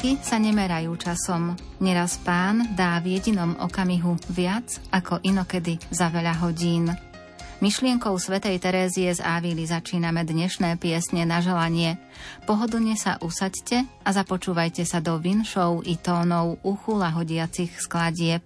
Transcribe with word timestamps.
Skutky 0.00 0.16
sa 0.24 0.40
nemerajú 0.40 0.96
časom. 0.96 1.60
Neraz 1.76 2.16
pán 2.24 2.72
dá 2.72 2.96
v 3.04 3.20
jedinom 3.20 3.52
okamihu 3.60 4.16
viac 4.32 4.80
ako 4.88 5.20
inokedy 5.20 5.76
za 5.92 6.08
veľa 6.08 6.40
hodín. 6.40 6.88
Myšlienkou 7.60 8.16
svätej 8.16 8.56
Terézie 8.64 9.12
z 9.12 9.20
Ávily 9.20 9.68
začíname 9.68 10.24
dnešné 10.24 10.80
piesne 10.80 11.28
na 11.28 11.44
želanie. 11.44 12.00
Pohodlne 12.48 12.96
sa 12.96 13.20
usaďte 13.20 13.84
a 14.00 14.08
započúvajte 14.16 14.88
sa 14.88 15.04
do 15.04 15.20
vinšov 15.20 15.84
i 15.84 16.00
tónov 16.00 16.56
uchu 16.64 16.96
lahodiacich 16.96 17.76
skladieb. 17.76 18.40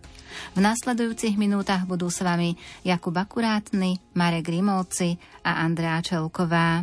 V 0.51 0.59
nasledujúcich 0.59 1.39
minútach 1.39 1.87
budú 1.87 2.11
s 2.11 2.19
vami 2.27 2.59
Jakub 2.83 3.15
Akurátny, 3.15 4.03
Marek 4.19 4.51
Rimovci 4.51 5.15
a 5.47 5.63
Andrea 5.63 6.03
Čelková. 6.03 6.83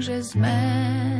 Zoznam 0.00 1.16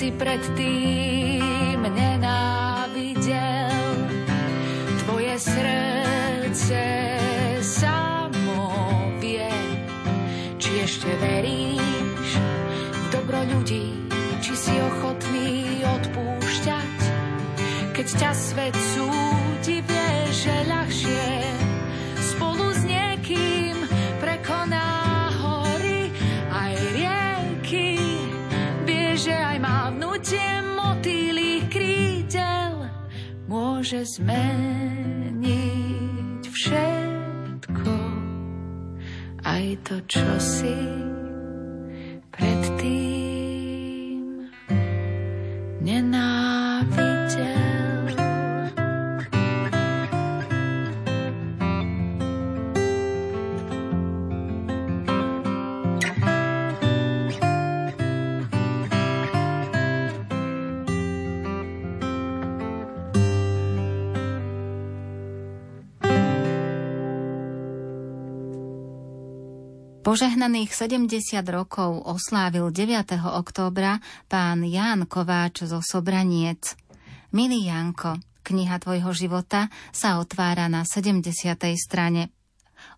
si 0.00 0.08
predtým 0.16 0.89
môže 33.80 34.04
zmeniť 34.20 35.40
všetko, 36.44 37.96
aj 39.40 39.64
to, 39.88 39.96
čo 40.04 40.28
si 40.36 40.76
Požehnaných 70.10 70.74
70 70.74 71.38
rokov 71.54 72.02
oslávil 72.02 72.74
9. 72.74 73.14
októbra 73.30 74.02
pán 74.26 74.66
Ján 74.66 75.06
Kováč 75.06 75.62
zo 75.70 75.78
Sobraniec. 75.86 76.74
Milý 77.30 77.70
Janko, 77.70 78.18
kniha 78.42 78.82
tvojho 78.82 79.14
života 79.14 79.70
sa 79.94 80.18
otvára 80.18 80.66
na 80.66 80.82
70. 80.82 81.30
strane. 81.78 82.34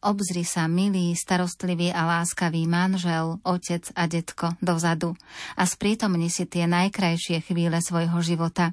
Obzri 0.00 0.41
sa, 0.41 0.64
milý, 0.73 1.12
starostlivý 1.12 1.93
a 1.93 2.09
láskavý 2.09 2.64
manžel, 2.64 3.44
otec 3.44 3.93
a 3.93 4.08
detko 4.08 4.56
dozadu 4.65 5.12
a 5.61 5.69
sprítomni 5.69 6.32
si 6.32 6.49
tie 6.49 6.65
najkrajšie 6.65 7.44
chvíle 7.44 7.76
svojho 7.85 8.25
života. 8.25 8.73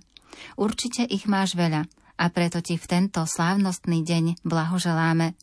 Určite 0.56 1.03
ich 1.03 1.27
máš 1.27 1.59
veľa 1.59 1.92
a 2.19 2.27
preto 2.27 2.60
ti 2.60 2.75
v 2.75 2.83
tento 2.83 3.24
slávnostný 3.24 4.04
deň 4.04 4.44
blahoželáme. 4.44 5.39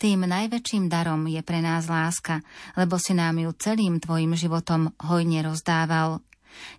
Tým 0.00 0.24
najväčším 0.24 0.88
darom 0.88 1.28
je 1.28 1.44
pre 1.44 1.60
nás 1.60 1.84
láska, 1.84 2.40
lebo 2.80 2.96
si 2.96 3.12
nám 3.12 3.36
ju 3.36 3.52
celým 3.52 4.00
tvojim 4.00 4.32
životom 4.32 4.96
hojne 5.04 5.44
rozdával. 5.44 6.24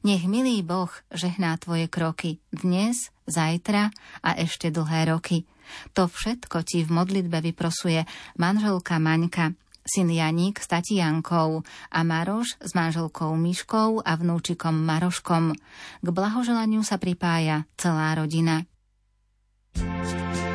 Nech 0.01 0.25
milý 0.25 0.65
Boh 0.65 0.89
žehná 1.13 1.53
tvoje 1.61 1.85
kroky 1.85 2.41
dnes, 2.49 3.13
zajtra 3.29 3.93
a 4.25 4.29
ešte 4.39 4.73
dlhé 4.73 5.13
roky. 5.13 5.45
To 5.97 6.09
všetko 6.09 6.61
ti 6.65 6.85
v 6.85 6.93
modlitbe 6.93 7.41
vyprosuje 7.41 8.05
manželka 8.37 9.01
Maňka, 9.01 9.53
syn 9.85 10.09
Janík 10.09 10.61
s 10.61 10.69
Tatiankou 10.69 11.61
a 11.93 11.99
Maroš 12.01 12.57
s 12.57 12.71
manželkou 12.73 13.33
Myškou 13.37 14.01
a 14.01 14.11
vnúčikom 14.17 14.73
Maroškom. 14.73 15.53
K 16.01 16.07
blahoželaniu 16.09 16.81
sa 16.81 16.97
pripája 16.97 17.69
celá 17.77 18.17
rodina. 18.17 18.65
Otec, 19.75 20.54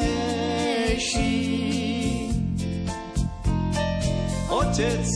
najprísnejší. 0.00 1.30
Otec, 4.50 5.08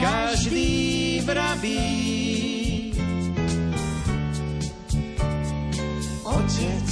každý 0.00 1.20
vraví. 1.26 1.82
Otec, 6.24 6.88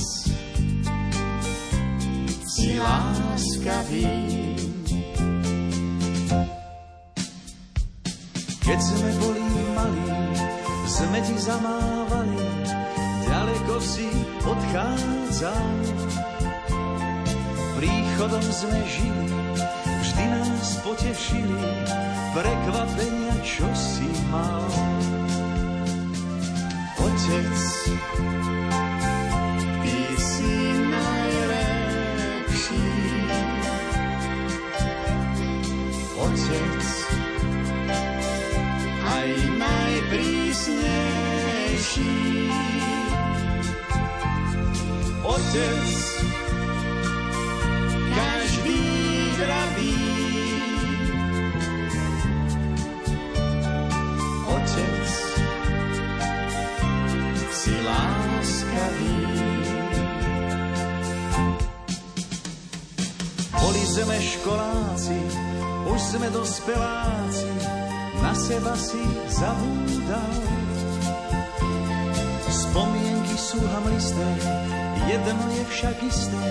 si 2.48 2.78
láskavý. 2.78 4.10
Keď 8.68 8.78
sme 8.84 9.10
boli 9.16 9.40
malí, 9.72 10.12
sme 10.84 11.18
ti 11.24 11.36
zamávali, 11.40 12.67
ďaleko 13.78 13.94
si 13.94 14.10
odchádzal. 14.42 15.70
Príchodom 17.78 18.42
sme 18.42 18.80
žili, 18.90 19.30
vždy 20.02 20.24
nás 20.34 20.82
potešili, 20.82 21.62
prekvapenia, 22.34 23.38
čo 23.46 23.70
si 23.78 24.10
mal. 24.34 24.66
Otec, 26.98 27.54
Sú 73.78 73.86
hamlisté, 73.86 74.26
jedno 75.06 75.46
je 75.54 75.64
však 75.70 76.02
isté, 76.02 76.44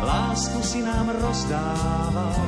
lásku 0.00 0.64
si 0.64 0.80
nám 0.80 1.12
rozdával. 1.12 2.40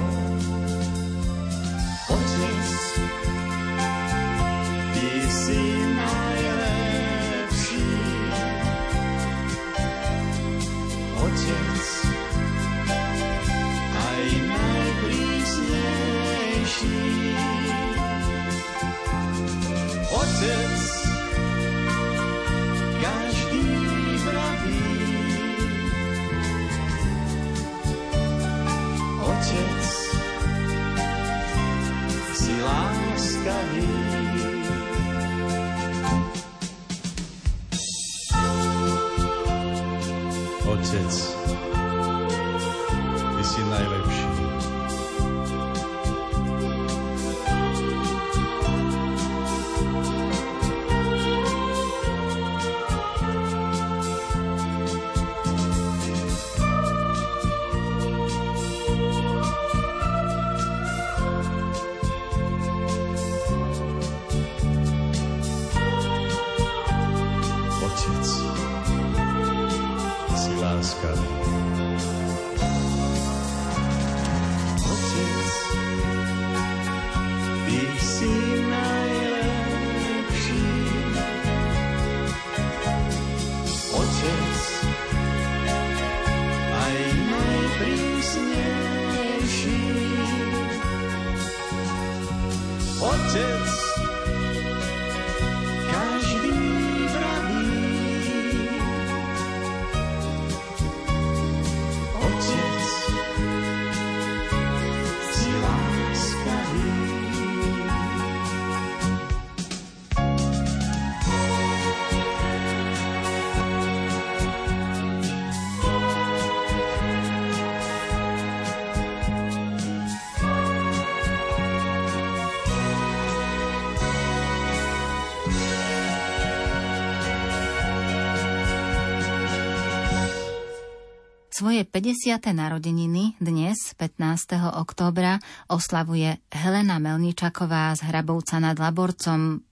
Svoje 131.57 131.89
50. 131.89 132.53
narodeniny 132.53 133.41
dnes, 133.41 133.97
15. 133.97 134.77
októbra, 134.77 135.41
oslavuje 135.73 136.37
Helena 136.53 137.01
Melničaková 137.01 137.97
z 137.97 138.13
Hrabovca 138.13 138.61
nad 138.61 138.77
Laborcom. 138.77 139.65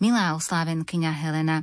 Milá 0.00 0.32
oslávenkyňa 0.32 1.12
Helena, 1.12 1.60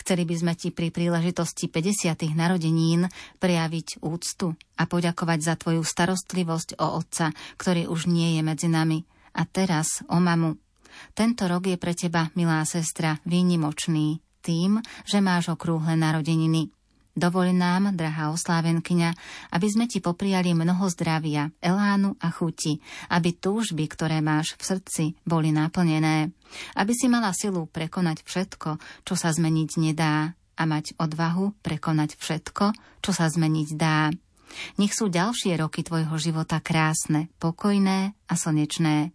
chceli 0.00 0.24
by 0.24 0.34
sme 0.40 0.52
ti 0.56 0.72
pri 0.72 0.88
príležitosti 0.88 1.68
50. 1.68 2.32
narodenín 2.32 3.12
prejaviť 3.36 4.00
úctu 4.00 4.56
a 4.80 4.88
poďakovať 4.88 5.38
za 5.44 5.60
tvoju 5.60 5.84
starostlivosť 5.84 6.80
o 6.80 6.96
otca, 6.96 7.36
ktorý 7.60 7.92
už 7.92 8.08
nie 8.08 8.40
je 8.40 8.42
medzi 8.48 8.72
nami. 8.72 9.04
A 9.36 9.44
teraz 9.44 10.00
o 10.08 10.16
mamu. 10.16 10.56
Tento 11.12 11.44
rok 11.44 11.68
je 11.68 11.76
pre 11.76 11.92
teba, 11.92 12.32
milá 12.40 12.64
sestra, 12.64 13.20
výnimočný 13.28 14.24
tým, 14.40 14.80
že 15.04 15.20
máš 15.20 15.52
okrúhle 15.52 15.92
narodeniny. 15.92 16.77
Dovol 17.18 17.50
nám, 17.50 17.98
drahá 17.98 18.30
oslávenkyňa, 18.30 19.10
aby 19.50 19.66
sme 19.66 19.90
ti 19.90 19.98
popriali 19.98 20.54
mnoho 20.54 20.86
zdravia, 20.86 21.50
elánu 21.58 22.14
a 22.22 22.30
chuti, 22.30 22.78
aby 23.10 23.34
túžby, 23.34 23.90
ktoré 23.90 24.22
máš 24.22 24.54
v 24.54 24.62
srdci, 24.62 25.04
boli 25.26 25.50
naplnené, 25.50 26.30
aby 26.78 26.92
si 26.94 27.10
mala 27.10 27.34
silu 27.34 27.66
prekonať 27.66 28.22
všetko, 28.22 28.78
čo 29.02 29.14
sa 29.18 29.34
zmeniť 29.34 29.70
nedá 29.82 30.38
a 30.54 30.62
mať 30.62 30.94
odvahu 30.94 31.58
prekonať 31.58 32.14
všetko, 32.14 32.64
čo 33.02 33.10
sa 33.10 33.26
zmeniť 33.26 33.68
dá. 33.74 34.14
Nech 34.78 34.94
sú 34.94 35.10
ďalšie 35.10 35.58
roky 35.58 35.82
tvojho 35.82 36.14
života 36.22 36.62
krásne, 36.62 37.34
pokojné 37.42 38.14
a 38.30 38.34
slnečné. 38.38 39.10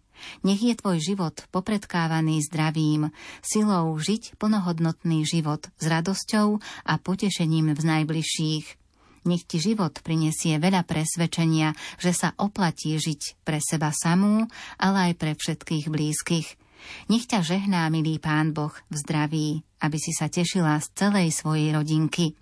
Nech 0.46 0.60
je 0.60 0.74
tvoj 0.76 0.98
život 1.02 1.34
popredkávaný 1.50 2.44
zdravím, 2.46 3.12
silou 3.40 3.94
žiť 3.96 4.38
plnohodnotný 4.38 5.26
život 5.26 5.68
s 5.78 5.84
radosťou 5.84 6.60
a 6.86 6.92
potešením 7.00 7.74
v 7.74 7.82
najbližších. 7.82 8.66
Nech 9.24 9.48
ti 9.48 9.56
život 9.56 10.04
prinesie 10.04 10.60
veľa 10.60 10.84
presvedčenia, 10.84 11.72
že 11.96 12.12
sa 12.12 12.36
oplatí 12.36 12.92
žiť 13.00 13.40
pre 13.40 13.56
seba 13.56 13.88
samú, 13.88 14.44
ale 14.76 15.10
aj 15.10 15.12
pre 15.16 15.32
všetkých 15.32 15.88
blízkych. 15.88 16.48
Nech 17.08 17.24
ťa 17.24 17.40
žehná, 17.40 17.88
milý 17.88 18.20
Pán 18.20 18.52
Boh, 18.52 18.76
v 18.92 18.96
zdraví, 19.00 19.48
aby 19.80 19.96
si 19.96 20.12
sa 20.12 20.28
tešila 20.28 20.76
z 20.84 20.92
celej 20.92 21.32
svojej 21.32 21.72
rodinky. 21.72 22.36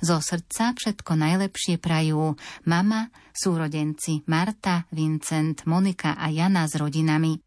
Zo 0.00 0.24
srdca 0.24 0.72
všetko 0.72 1.12
najlepšie 1.20 1.76
prajú 1.76 2.34
mama, 2.64 3.12
súrodenci 3.36 4.24
Marta, 4.24 4.88
Vincent, 4.88 5.68
Monika 5.68 6.16
a 6.16 6.32
Jana 6.32 6.64
s 6.64 6.80
rodinami. 6.80 7.43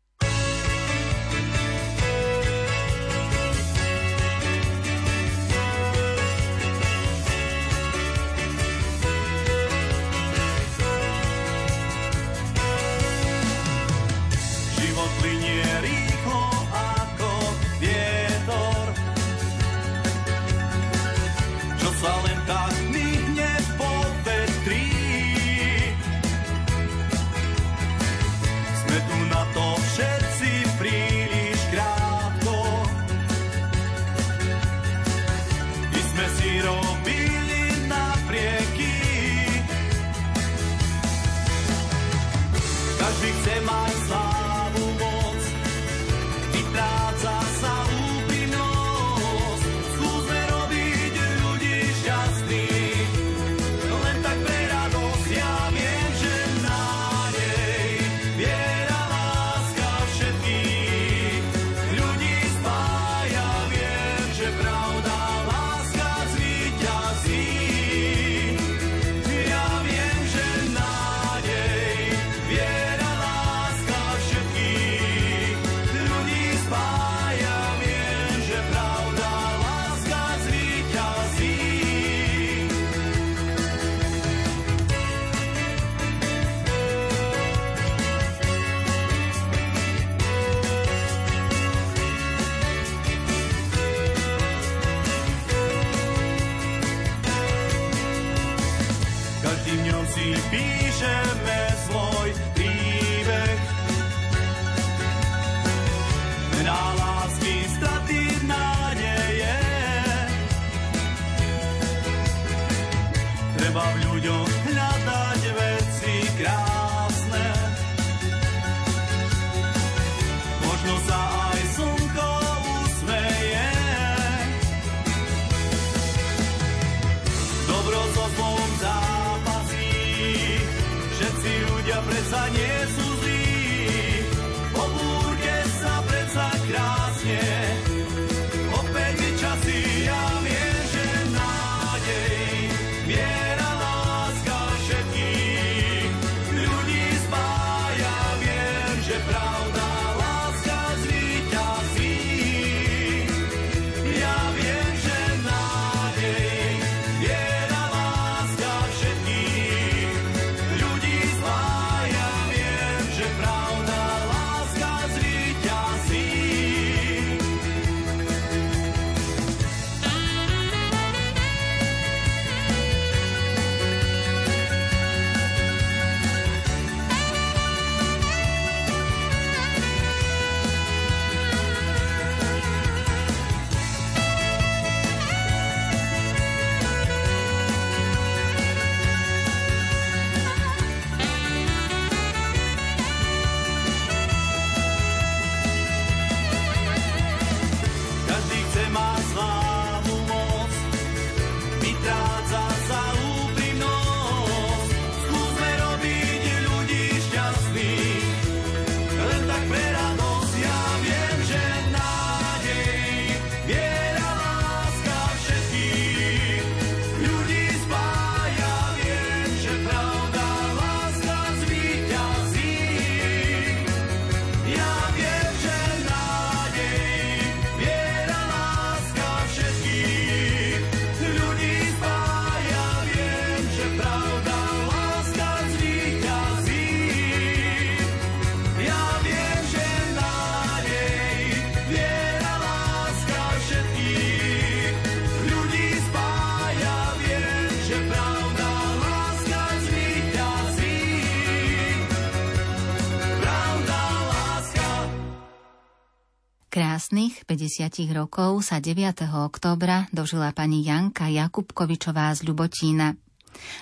Krásnych 257.07 257.47
50 257.47 258.03
rokov 258.11 258.67
sa 258.67 258.83
9. 258.83 259.31
októbra 259.31 260.11
dožila 260.11 260.51
pani 260.51 260.83
Janka 260.83 261.31
Jakubkovičová 261.31 262.35
z 262.35 262.43
Ľubotína. 262.43 263.15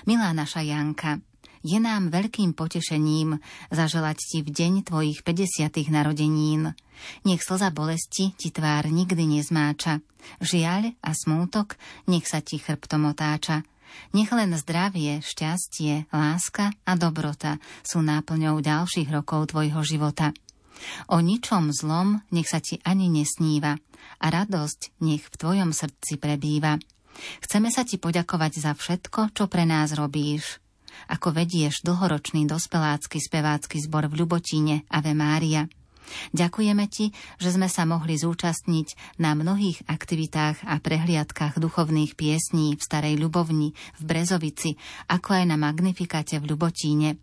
Milá 0.05 0.29
naša 0.29 0.61
Janka, 0.61 1.17
je 1.65 1.81
nám 1.81 2.13
veľkým 2.13 2.53
potešením 2.53 3.41
zaželať 3.73 4.21
ti 4.21 4.37
v 4.45 4.53
deň 4.53 4.73
tvojich 4.85 5.25
50. 5.25 5.73
narodenín. 5.89 6.77
Nech 7.25 7.41
slza 7.41 7.73
bolesti 7.73 8.37
ti 8.37 8.53
tvár 8.53 8.93
nikdy 8.93 9.41
nezmáča. 9.41 10.05
Žiaľ 10.45 10.93
a 11.01 11.09
smútok 11.17 11.81
nech 12.05 12.29
sa 12.29 12.45
ti 12.45 12.61
chrbtom 12.61 13.09
otáča. 13.09 13.65
Nech 14.13 14.29
len 14.29 14.53
zdravie, 14.53 15.25
šťastie, 15.25 16.13
láska 16.13 16.77
a 16.85 16.93
dobrota 16.93 17.57
sú 17.81 18.05
náplňou 18.05 18.61
ďalších 18.61 19.09
rokov 19.09 19.49
tvojho 19.49 19.81
života. 19.81 20.29
O 21.11 21.21
ničom 21.21 21.71
zlom 21.71 22.21
nech 22.31 22.47
sa 22.49 22.59
ti 22.59 22.79
ani 22.83 23.07
nesníva 23.11 23.75
a 24.21 24.25
radosť 24.29 25.01
nech 25.01 25.23
v 25.25 25.35
tvojom 25.35 25.71
srdci 25.71 26.19
prebýva. 26.21 26.77
Chceme 27.43 27.71
sa 27.71 27.87
ti 27.87 27.95
poďakovať 27.95 28.53
za 28.59 28.71
všetko, 28.75 29.31
čo 29.31 29.47
pre 29.47 29.63
nás 29.63 29.95
robíš. 29.95 30.59
Ako 31.11 31.35
vedieš 31.35 31.83
dlhoročný 31.83 32.47
dospelácky 32.47 33.19
spevácky 33.19 33.83
zbor 33.83 34.07
v 34.07 34.23
Ľubotíne 34.23 34.87
Ave 34.87 35.11
Mária. 35.11 35.67
Ďakujeme 36.31 36.85
ti, 36.85 37.11
že 37.41 37.49
sme 37.49 37.65
sa 37.65 37.83
mohli 37.83 38.15
zúčastniť 38.15 39.17
na 39.17 39.33
mnohých 39.33 39.89
aktivitách 39.89 40.61
a 40.63 40.77
prehliadkách 40.77 41.57
duchovných 41.57 42.13
piesní 42.13 42.77
v 42.77 42.81
Starej 42.81 43.17
Ľubovni, 43.17 43.73
v 43.73 44.03
Brezovici, 44.05 44.77
ako 45.09 45.41
aj 45.41 45.43
na 45.49 45.57
Magnifikáte 45.57 46.37
v 46.37 46.53
Ľubotíne. 46.53 47.17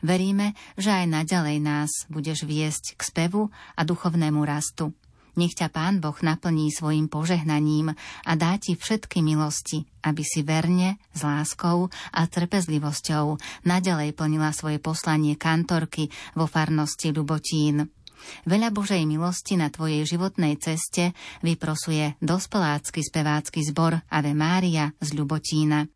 Veríme, 0.00 0.56
že 0.74 0.90
aj 0.92 1.06
naďalej 1.10 1.56
nás 1.62 1.90
budeš 2.10 2.46
viesť 2.46 2.98
k 2.98 3.00
spevu 3.02 3.50
a 3.74 3.80
duchovnému 3.82 4.42
rastu. 4.42 4.94
Nech 5.34 5.58
ťa 5.58 5.66
Pán 5.66 5.98
Boh 5.98 6.14
naplní 6.14 6.70
svojim 6.70 7.10
požehnaním 7.10 7.90
a 8.22 8.32
dá 8.38 8.54
ti 8.54 8.78
všetky 8.78 9.18
milosti, 9.18 9.82
aby 10.06 10.22
si 10.22 10.46
verne, 10.46 11.02
s 11.10 11.26
láskou 11.26 11.90
a 12.14 12.20
trpezlivosťou 12.30 13.38
naďalej 13.66 14.14
plnila 14.14 14.54
svoje 14.54 14.78
poslanie 14.78 15.34
kantorky 15.34 16.06
vo 16.38 16.46
farnosti 16.46 17.10
Lubotín. 17.10 17.90
Veľa 18.46 18.70
Božej 18.70 19.04
milosti 19.04 19.58
na 19.58 19.68
tvojej 19.68 20.06
životnej 20.06 20.56
ceste 20.56 21.12
vyprosuje 21.42 22.14
dospelácky 22.22 23.02
spevácky 23.02 23.60
zbor 23.66 24.00
Ave 24.08 24.32
Mária 24.32 24.94
z 25.02 25.18
Ľubotína. 25.18 25.93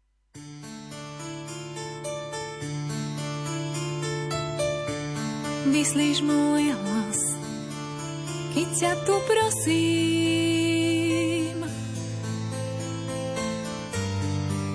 Vyslíš 5.69 6.25
môj 6.25 6.73
hlas, 6.73 7.37
keď 8.57 8.69
ťa 8.73 9.05
tu 9.05 9.21
prosím. 9.29 9.69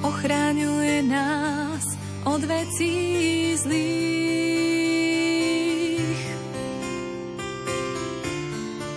Ochráňuje 0.05 1.01
nás 1.09 1.97
od 2.29 2.45
vecí 2.45 3.57
zlých. 3.57 3.83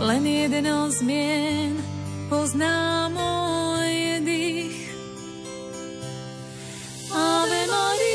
Len 0.00 0.22
jeden 0.22 0.70
zmien 0.94 1.95
pozná 2.26 3.06
môj 3.10 4.22
dých. 4.26 4.78
Ave 7.14 7.62
Maria, 7.70 8.05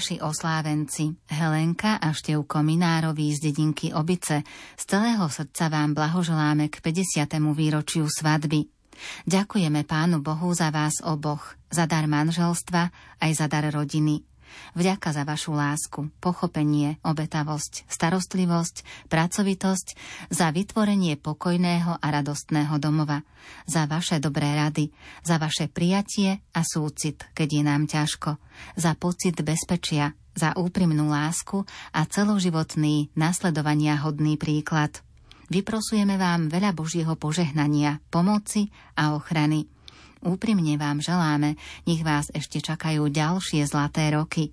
naši 0.00 0.16
oslávenci, 0.16 1.12
Helenka 1.28 2.00
a 2.00 2.08
Števko 2.16 2.64
Minárovi 2.64 3.36
z 3.36 3.52
dedinky 3.52 3.92
Obice, 3.92 4.40
z 4.72 4.84
celého 4.88 5.28
srdca 5.28 5.68
vám 5.68 5.92
blahoželáme 5.92 6.72
k 6.72 6.80
50. 6.80 7.28
výročiu 7.52 8.08
svadby. 8.08 8.64
Ďakujeme 9.28 9.84
Pánu 9.84 10.24
Bohu 10.24 10.56
za 10.56 10.72
vás 10.72 11.04
oboch, 11.04 11.52
za 11.68 11.84
dar 11.84 12.08
manželstva 12.08 12.88
aj 13.20 13.30
za 13.36 13.44
dar 13.44 13.68
rodiny. 13.68 14.24
Vďaka 14.74 15.10
za 15.12 15.22
vašu 15.26 15.52
lásku, 15.56 16.08
pochopenie, 16.22 17.02
obetavosť, 17.02 17.86
starostlivosť, 17.90 19.08
pracovitosť, 19.10 19.86
za 20.30 20.48
vytvorenie 20.54 21.18
pokojného 21.18 21.98
a 21.98 22.06
radostného 22.06 22.76
domova, 22.78 23.26
za 23.66 23.84
vaše 23.90 24.22
dobré 24.22 24.54
rady, 24.54 24.94
za 25.26 25.36
vaše 25.40 25.66
prijatie 25.66 26.40
a 26.54 26.62
súcit, 26.62 27.26
keď 27.34 27.48
je 27.50 27.62
nám 27.62 27.82
ťažko, 27.90 28.38
za 28.78 28.92
pocit 28.94 29.36
bezpečia, 29.42 30.14
za 30.34 30.54
úprimnú 30.54 31.10
lásku 31.10 31.66
a 31.90 32.06
celoživotný, 32.06 33.10
nasledovania 33.18 33.98
hodný 33.98 34.38
príklad. 34.38 35.02
Vyprosujeme 35.50 36.14
vám 36.14 36.46
veľa 36.46 36.70
Božieho 36.70 37.18
požehnania, 37.18 37.98
pomoci 38.06 38.70
a 38.94 39.18
ochrany. 39.18 39.66
Úprimne 40.20 40.76
vám 40.76 41.00
želáme, 41.00 41.56
nech 41.88 42.04
vás 42.04 42.28
ešte 42.36 42.60
čakajú 42.60 43.08
ďalšie 43.08 43.64
zlaté 43.64 44.12
roky. 44.12 44.52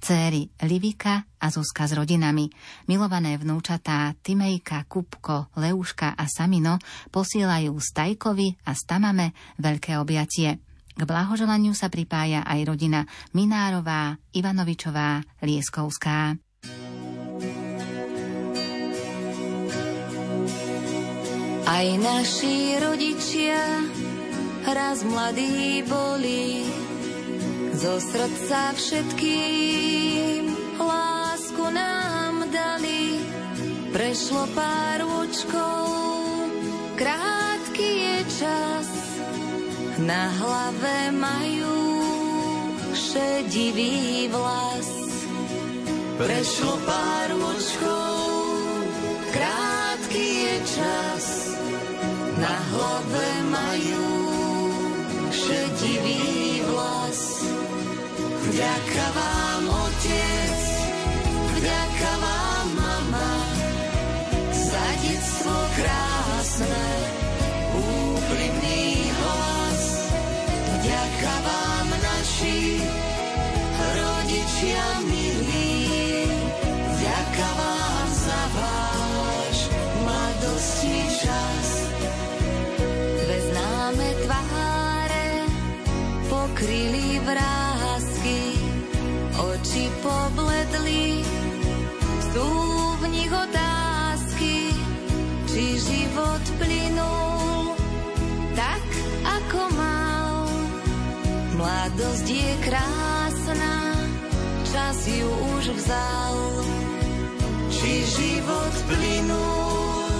Céry 0.00 0.48
Livika 0.64 1.24
a 1.40 1.46
Zuzka 1.52 1.84
s 1.84 1.92
rodinami, 1.92 2.48
milované 2.88 3.36
vnúčatá 3.36 4.12
Timejka, 4.20 4.84
Kupko, 4.88 5.52
Leuška 5.56 6.16
a 6.16 6.24
Samino 6.28 6.80
posielajú 7.12 7.76
Stajkovi 7.76 8.56
a 8.64 8.72
Stamame 8.72 9.36
veľké 9.60 10.00
objatie. 10.00 10.60
K 10.96 11.02
blahoželaniu 11.04 11.76
sa 11.76 11.92
pripája 11.92 12.40
aj 12.40 12.60
rodina 12.72 13.04
Minárová, 13.36 14.16
Ivanovičová, 14.32 15.20
Lieskovská. 15.44 16.40
Aj 21.66 21.86
naši 22.00 22.80
rodičia 22.80 23.60
raz 24.66 25.06
mladí 25.06 25.86
boli, 25.86 26.66
zo 27.76 28.02
srdca 28.02 28.74
všetkým 28.74 30.50
lásku 30.80 31.64
nám 31.70 32.50
dali. 32.50 33.22
Prešlo 33.94 34.44
pár 34.58 35.06
účkov, 35.06 35.86
krátky 36.98 37.88
je 37.88 38.18
čas, 38.42 38.88
na 40.02 40.34
hlave 40.42 41.14
majú 41.14 41.78
šedivý 42.92 44.28
vlas. 44.34 44.88
Prešlo 46.16 46.74
pár 46.88 47.28
účkov, 47.36 48.16
krátky 49.30 50.26
je 50.48 50.56
čas, 50.64 51.24
na 52.40 52.56
hlave 52.72 53.28
majú 53.52 54.15
šedivý 55.36 56.64
vlas. 56.64 57.20
Vďaka 58.46 59.04
vám, 59.12 59.62
otec, 59.68 60.58
vďaka 61.60 62.12
vám, 62.24 62.45
či 95.56 95.80
život 95.80 96.44
plynul 96.60 97.72
tak, 98.52 98.84
ako 99.24 99.72
mal. 99.72 100.44
Mladosť 101.56 102.28
je 102.28 102.52
krásna, 102.60 103.96
čas 104.68 105.00
ju 105.08 105.24
už 105.56 105.64
vzal. 105.80 106.36
Či 107.72 108.04
život 108.04 108.74
plynul 108.84 110.12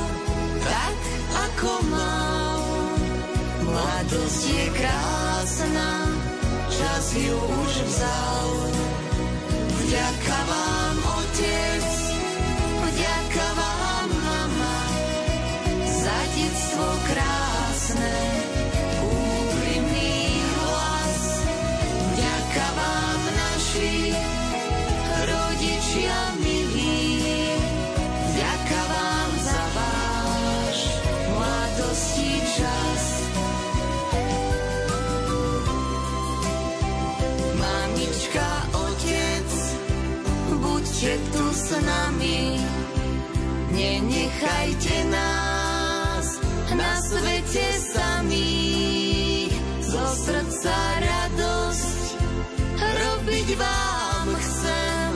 tak, 0.64 0.96
ako 1.37 1.85
mal. 1.92 2.64
Mladosť 3.61 4.40
je 4.40 4.66
krásna, 4.72 5.88
čas 6.72 7.12
ju 7.12 7.37
už 7.37 7.72
vzal. 7.85 8.49
Vďaka 9.85 10.38
vám, 10.49 10.96
otec, 11.20 11.96
nenechajte 43.87 44.99
nás 45.11 46.27
na 46.75 46.92
svete 46.99 47.66
samých. 47.94 49.55
Zo 49.87 50.05
srdca 50.27 50.75
radosť 50.99 52.18
robiť 52.83 53.49
vám 53.55 54.29
chcem, 54.35 55.11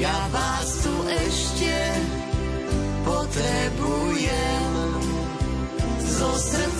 ja 0.00 0.18
vás 0.32 0.68
tu 0.80 0.94
ešte 1.28 1.76
potrebujem. 3.04 4.72
Zo 6.00 6.30
srdca 6.40 6.73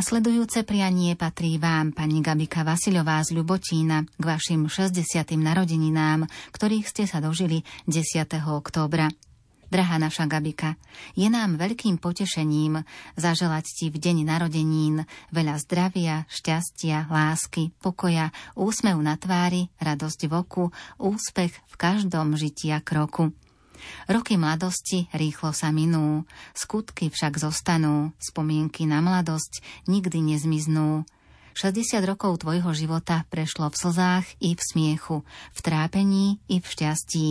Nasledujúce 0.00 0.64
prianie 0.64 1.12
patrí 1.12 1.60
vám, 1.60 1.92
pani 1.92 2.24
Gabika 2.24 2.64
Vasilová 2.64 3.20
z 3.20 3.36
Ľubočína, 3.36 4.08
k 4.08 4.24
vašim 4.24 4.64
60. 4.64 4.96
narodeninám, 5.36 6.24
ktorých 6.56 6.88
ste 6.88 7.04
sa 7.04 7.20
dožili 7.20 7.68
10. 7.84 8.24
októbra. 8.48 9.12
Drahá 9.68 10.00
naša 10.00 10.24
Gabika, 10.24 10.80
je 11.12 11.28
nám 11.28 11.60
veľkým 11.60 12.00
potešením 12.00 12.80
zaželať 13.20 13.66
ti 13.76 13.86
v 13.92 14.00
deň 14.00 14.24
narodenín 14.24 15.04
veľa 15.36 15.60
zdravia, 15.68 16.24
šťastia, 16.32 17.12
lásky, 17.12 17.68
pokoja, 17.84 18.32
úsmev 18.56 18.96
na 19.04 19.20
tvári, 19.20 19.68
radosť 19.84 20.20
v 20.24 20.32
oku, 20.32 20.64
úspech 20.96 21.52
v 21.52 21.74
každom 21.76 22.40
žitia 22.40 22.80
kroku. 22.80 23.36
Roky 24.08 24.36
mladosti 24.36 25.06
rýchlo 25.14 25.54
sa 25.54 25.70
minú, 25.70 26.24
skutky 26.52 27.08
však 27.08 27.38
zostanú, 27.40 28.12
spomienky 28.20 28.84
na 28.84 29.00
mladosť 29.04 29.64
nikdy 29.86 30.34
nezmiznú. 30.34 31.04
60 31.54 32.00
rokov 32.06 32.46
tvojho 32.46 32.70
života 32.72 33.26
prešlo 33.28 33.68
v 33.68 33.76
slzách 33.76 34.26
i 34.40 34.54
v 34.54 34.62
smiechu, 34.62 35.16
v 35.26 35.58
trápení 35.60 36.38
i 36.46 36.62
v 36.62 36.66
šťastí. 36.66 37.28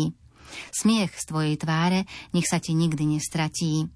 Smiech 0.73 1.13
z 1.15 1.23
tvojej 1.29 1.55
tváre 1.57 2.05
nech 2.35 2.45
sa 2.49 2.59
ti 2.59 2.75
nikdy 2.75 3.17
nestratí. 3.17 3.87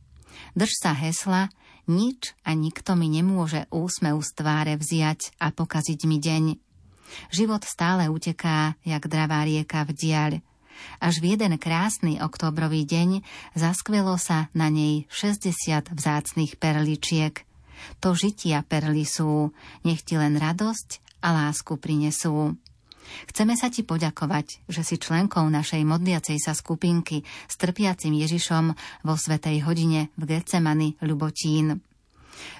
Drž 0.58 0.74
sa 0.74 0.94
hesla, 0.96 1.50
nič 1.90 2.34
a 2.48 2.56
nikto 2.56 2.96
mi 2.96 3.12
nemôže 3.12 3.68
úsmev 3.70 4.22
z 4.24 4.30
tváre 4.34 4.74
vziať 4.80 5.36
a 5.42 5.52
pokaziť 5.52 6.00
mi 6.08 6.18
deň. 6.18 6.46
Život 7.30 7.62
stále 7.68 8.10
uteká, 8.10 8.74
jak 8.82 9.06
dravá 9.06 9.46
rieka 9.46 9.86
v 9.86 9.92
diaľ. 9.94 10.32
Až 11.00 11.20
v 11.20 11.36
jeden 11.36 11.56
krásny 11.60 12.20
oktobrový 12.20 12.88
deň 12.88 13.24
zaskvelo 13.54 14.16
sa 14.20 14.52
na 14.56 14.70
nej 14.70 15.10
60 15.12 15.94
vzácných 15.94 16.58
perličiek. 16.58 17.46
To 18.00 18.16
žitia 18.16 18.64
perly 18.64 19.04
sú, 19.04 19.52
nech 19.84 20.02
ti 20.08 20.16
len 20.16 20.40
radosť 20.40 21.22
a 21.24 21.36
lásku 21.36 21.76
prinesú. 21.80 22.56
Chceme 23.28 23.60
sa 23.60 23.68
ti 23.68 23.84
poďakovať, 23.84 24.64
že 24.72 24.82
si 24.82 24.96
členkou 24.96 25.44
našej 25.52 25.84
modliacej 25.84 26.40
sa 26.40 26.56
skupinky 26.56 27.28
s 27.52 27.56
trpiacim 27.60 28.16
Ježišom 28.16 28.66
vo 29.04 29.14
Svetej 29.20 29.68
hodine 29.68 30.10
v 30.16 30.24
Getsemani 30.32 30.96
Ľubotín 31.04 31.84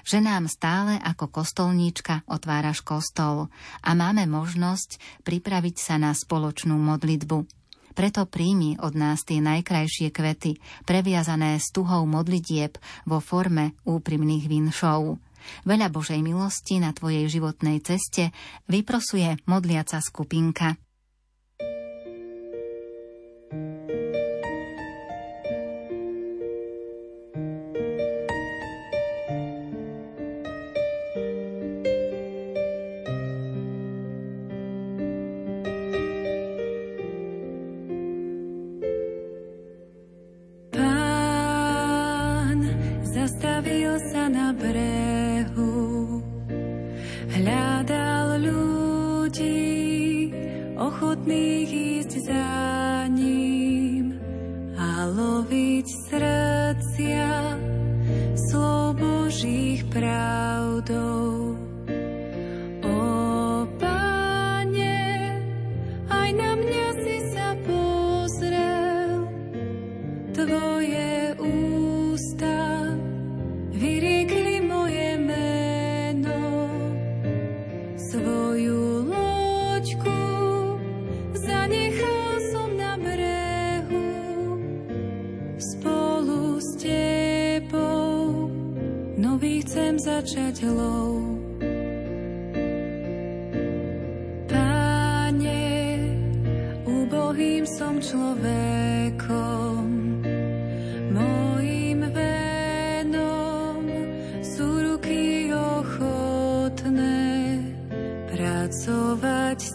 že 0.06 0.22
nám 0.22 0.46
stále 0.46 0.96
ako 1.02 1.30
kostolníčka 1.30 2.22
otváraš 2.30 2.80
kostol 2.86 3.50
a 3.82 3.90
máme 3.92 4.26
možnosť 4.30 5.02
pripraviť 5.26 5.76
sa 5.76 5.96
na 5.98 6.14
spoločnú 6.14 6.78
modlitbu. 6.78 7.63
Preto 7.94 8.26
príjmi 8.26 8.76
od 8.82 8.98
nás 8.98 9.22
tie 9.22 9.38
najkrajšie 9.38 10.10
kvety, 10.10 10.58
previazané 10.82 11.62
s 11.62 11.70
tuhou 11.70 12.02
modlitieb 12.04 12.74
vo 13.06 13.22
forme 13.22 13.78
úprimných 13.86 14.50
vinšov. 14.50 15.22
Veľa 15.62 15.92
Božej 15.92 16.20
milosti 16.24 16.82
na 16.82 16.90
tvojej 16.90 17.30
životnej 17.30 17.80
ceste 17.84 18.34
vyprosuje 18.66 19.38
modliaca 19.46 20.00
skupinka. 20.02 20.83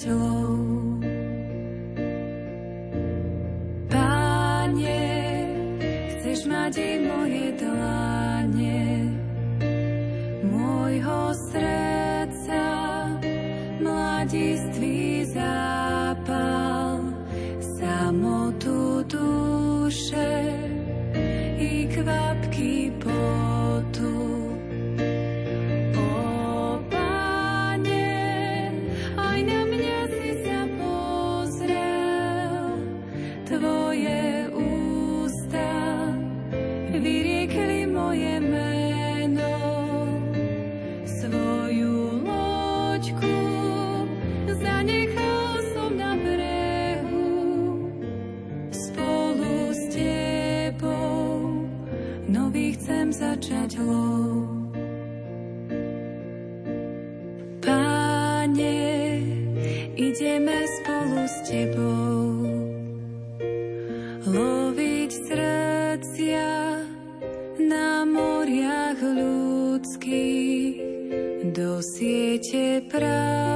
O 0.09 0.66
Pane, 72.97 73.46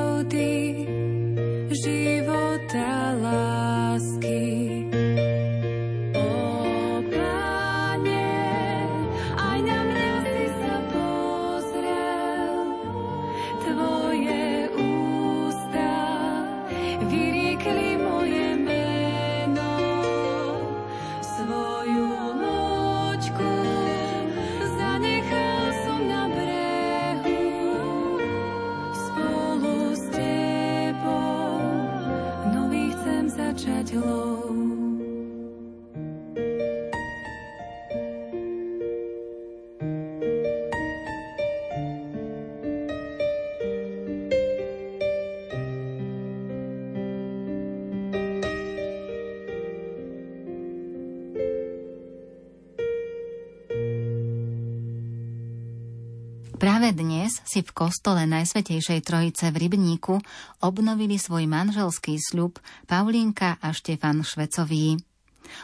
kostole 57.81 58.29
Najsvetejšej 58.29 59.01
Trojice 59.01 59.49
v 59.49 59.65
Rybníku 59.65 60.21
obnovili 60.61 61.17
svoj 61.17 61.49
manželský 61.49 62.13
sľub 62.21 62.61
Paulínka 62.85 63.57
a 63.57 63.73
Štefan 63.73 64.21
Švecový. 64.21 65.01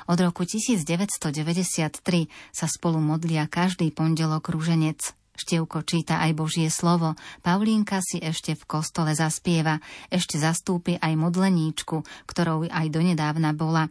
Od 0.09 0.17
roku 0.17 0.41
1993 0.41 2.01
sa 2.49 2.65
spolu 2.65 2.97
modlia 2.97 3.45
každý 3.45 3.93
pondelok 3.93 4.49
rúženec. 4.49 5.13
Števko 5.37 5.85
číta 5.85 6.17
aj 6.25 6.33
Božie 6.33 6.73
slovo, 6.73 7.13
Paulínka 7.45 8.01
si 8.01 8.17
ešte 8.17 8.57
v 8.57 8.65
kostole 8.65 9.13
zaspieva, 9.13 9.77
ešte 10.09 10.41
zastúpi 10.41 10.97
aj 10.97 11.13
modleníčku, 11.13 12.01
ktorou 12.25 12.65
aj 12.65 12.89
donedávna 12.89 13.53
bola. 13.53 13.85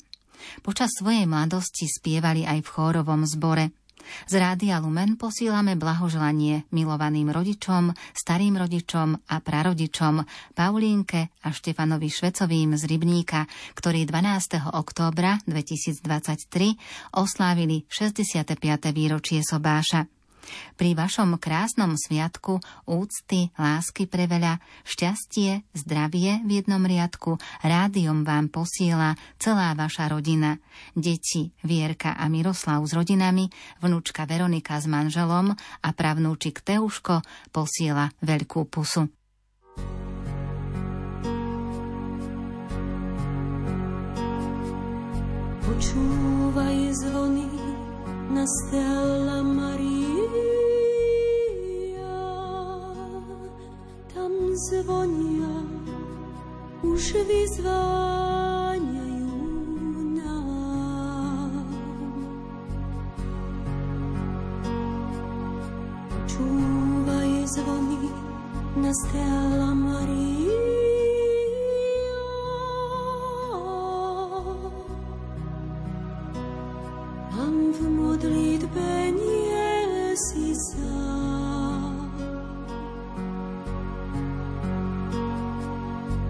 Počas 0.66 0.98
svojej 0.98 1.30
mladosti 1.30 1.86
spievali 1.86 2.42
aj 2.42 2.58
v 2.66 2.68
chórovom 2.74 3.22
zbore. 3.22 3.70
Z 4.26 4.34
Rádia 4.36 4.82
Lumen 4.82 5.14
posílame 5.14 5.78
blahoželanie 5.78 6.66
milovaným 6.74 7.30
rodičom, 7.30 7.94
starým 8.16 8.58
rodičom 8.58 9.14
a 9.30 9.36
prarodičom 9.38 10.14
Paulínke 10.56 11.30
a 11.44 11.48
Štefanovi 11.54 12.08
Švecovým 12.10 12.74
z 12.74 12.82
Rybníka, 12.90 13.46
ktorí 13.78 14.08
12. 14.08 14.74
októbra 14.74 15.38
2023 15.46 17.14
oslávili 17.14 17.86
65. 17.86 18.58
výročie 18.90 19.44
Sobáša. 19.46 20.25
Pri 20.74 20.94
vašom 20.94 21.36
krásnom 21.40 21.96
sviatku 21.96 22.60
úcty, 22.86 23.50
lásky 23.56 24.06
pre 24.08 24.30
veľa, 24.30 24.62
šťastie, 24.86 25.66
zdravie 25.74 26.42
v 26.44 26.50
jednom 26.62 26.82
riadku 26.82 27.36
rádiom 27.64 28.22
vám 28.22 28.48
posiela 28.52 29.18
celá 29.36 29.74
vaša 29.74 30.12
rodina. 30.12 30.58
Deti 30.92 31.52
Vierka 31.64 32.14
a 32.16 32.28
Miroslav 32.30 32.84
s 32.84 32.92
rodinami, 32.94 33.48
vnúčka 33.82 34.24
Veronika 34.24 34.78
s 34.78 34.86
manželom 34.86 35.52
a 35.56 35.88
pravnúčik 35.92 36.62
Teuško 36.64 37.22
posiela 37.50 38.12
veľkú 38.22 38.66
pusu. 38.68 39.08
Počúvaj 45.66 46.78
zvony 47.04 47.50
na 48.32 48.46
Stella 48.46 49.44
Maria 49.44 50.05
zvonia, 54.56 55.62
už 56.82 57.14
vyzváňajú 57.26 58.82
nám. 60.16 61.66
Čúvaj 66.26 67.32
zvony 67.46 68.10
na 68.80 68.92
Stella 68.92 69.72
Maria. 69.74 70.85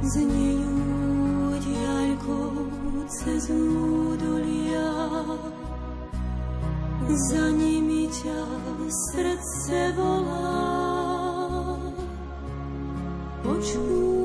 Zniejú 0.07 1.59
diaľko 1.59 2.35
cez 3.11 3.51
údolia, 3.51 4.87
za 7.11 7.51
nimi 7.51 8.07
ťa 8.07 8.41
srdce 8.87 9.99
volá. 9.99 10.63
Počúvaj 13.43 14.16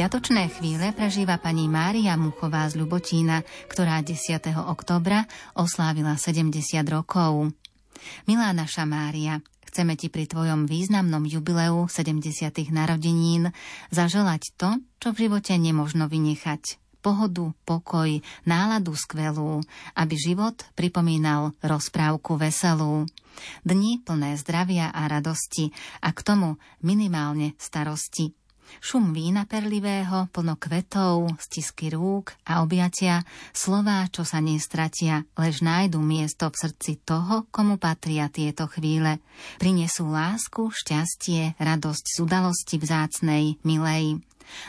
Sviatočné 0.00 0.48
chvíle 0.48 0.96
prežíva 0.96 1.36
pani 1.36 1.68
Mária 1.68 2.16
Muchová 2.16 2.64
z 2.72 2.80
Ľubotína, 2.80 3.44
ktorá 3.68 4.00
10. 4.00 4.40
oktobra 4.56 5.28
oslávila 5.52 6.16
70 6.16 6.56
rokov. 6.88 7.52
Milá 8.24 8.48
naša 8.56 8.88
Mária, 8.88 9.44
chceme 9.68 10.00
ti 10.00 10.08
pri 10.08 10.24
tvojom 10.24 10.64
významnom 10.64 11.28
jubileu 11.28 11.84
70. 11.84 12.16
narodenín 12.72 13.52
zaželať 13.92 14.56
to, 14.56 14.80
čo 15.04 15.12
v 15.12 15.28
živote 15.28 15.60
nemožno 15.60 16.08
vynechať. 16.08 16.80
Pohodu, 17.04 17.52
pokoj, 17.68 18.08
náladu 18.48 18.96
skvelú, 18.96 19.60
aby 20.00 20.16
život 20.16 20.64
pripomínal 20.80 21.52
rozprávku 21.60 22.40
veselú. 22.40 23.04
Dni 23.68 24.00
plné 24.00 24.40
zdravia 24.40 24.96
a 24.96 25.12
radosti 25.12 25.68
a 26.00 26.08
k 26.08 26.24
tomu 26.24 26.56
minimálne 26.80 27.52
starosti. 27.60 28.39
Šum 28.78 29.10
vína 29.10 29.50
perlivého, 29.50 30.30
plno 30.30 30.54
kvetov, 30.54 31.34
stisky 31.42 31.90
rúk 31.90 32.38
a 32.46 32.62
objatia, 32.62 33.26
slová, 33.50 34.06
čo 34.06 34.22
sa 34.22 34.38
nestratia, 34.38 35.26
lež 35.34 35.66
nájdu 35.66 35.98
miesto 35.98 36.46
v 36.46 36.70
srdci 36.70 37.02
toho, 37.02 37.50
komu 37.50 37.82
patria 37.82 38.30
tieto 38.30 38.70
chvíle. 38.70 39.18
Prinesú 39.58 40.14
lásku, 40.14 40.70
šťastie, 40.70 41.58
radosť 41.58 42.04
z 42.06 42.16
udalosti 42.22 42.76
vzácnej, 42.78 43.58
milej. 43.66 44.22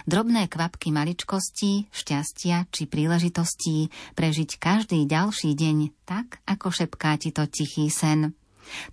Drobné 0.05 0.45
kvapky 0.49 0.93
maličkostí, 0.93 1.89
šťastia 1.89 2.69
či 2.69 2.85
príležitostí 2.85 3.89
prežiť 4.13 4.57
každý 4.61 5.05
ďalší 5.09 5.53
deň 5.57 5.77
tak, 6.05 6.41
ako 6.45 6.69
šepká 6.69 7.17
ti 7.17 7.33
to 7.33 7.45
tichý 7.49 7.89
sen. 7.89 8.37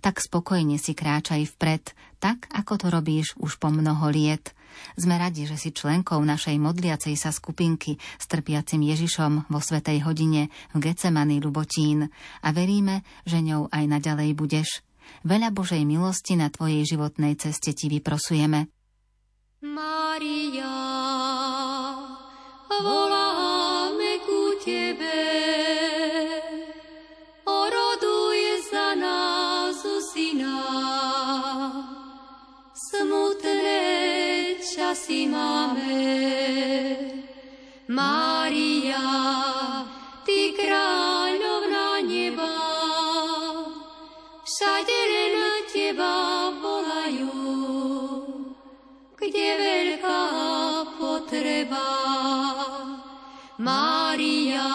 Tak 0.01 0.19
spokojne 0.19 0.81
si 0.81 0.97
kráčaj 0.97 1.45
vpred, 1.55 1.93
tak 2.17 2.49
ako 2.51 2.73
to 2.81 2.87
robíš 2.89 3.37
už 3.37 3.61
po 3.61 3.69
mnoho 3.69 4.09
liet. 4.09 4.51
Sme 4.95 5.15
radi, 5.19 5.45
že 5.49 5.55
si 5.55 5.73
členkou 5.73 6.19
našej 6.21 6.57
modliacej 6.59 7.15
sa 7.15 7.29
skupinky 7.33 7.97
s 7.99 8.25
trpiacim 8.27 8.83
Ježišom 8.83 9.49
vo 9.49 9.59
Svetej 9.59 10.05
hodine 10.05 10.53
v 10.73 10.77
Gecemany 10.79 11.41
Lubotín 11.41 12.07
a 12.43 12.47
veríme, 12.53 13.01
že 13.25 13.41
ňou 13.41 13.67
aj 13.69 13.83
naďalej 13.85 14.29
budeš. 14.37 14.81
Veľa 15.25 15.49
Božej 15.51 15.83
milosti 15.83 16.37
na 16.37 16.47
tvojej 16.53 16.85
životnej 16.85 17.35
ceste 17.35 17.73
ti 17.73 17.89
vyprosujeme. 17.89 18.69
Maria, 19.59 20.79
voláme 22.79 24.23
ku 24.23 24.55
Tebe, 24.63 25.08
časy 35.09 35.25
máme, 35.25 36.05
Mária, 37.89 39.09
Ty 40.21 40.53
kráľovná 40.53 42.05
neba, 42.05 42.53
všade 44.45 44.99
len 45.09 45.33
Teba 45.73 46.53
volajú, 46.61 47.41
kde 49.17 49.49
veľká 49.57 50.25
potreba. 51.01 51.89
Mária, 53.57 54.69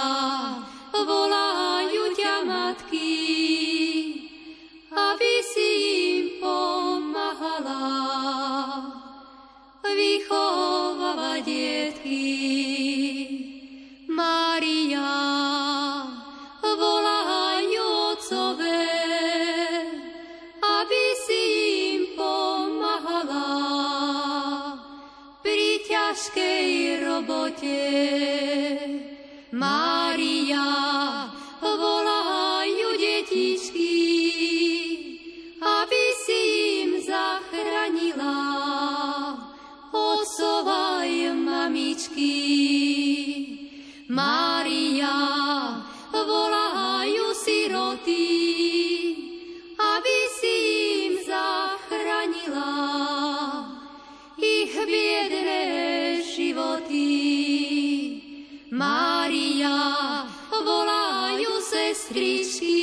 sestričky, 62.15 62.79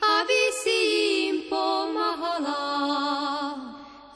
aby 0.00 0.42
si 0.64 0.78
im 1.28 1.36
pomáhala 1.52 2.64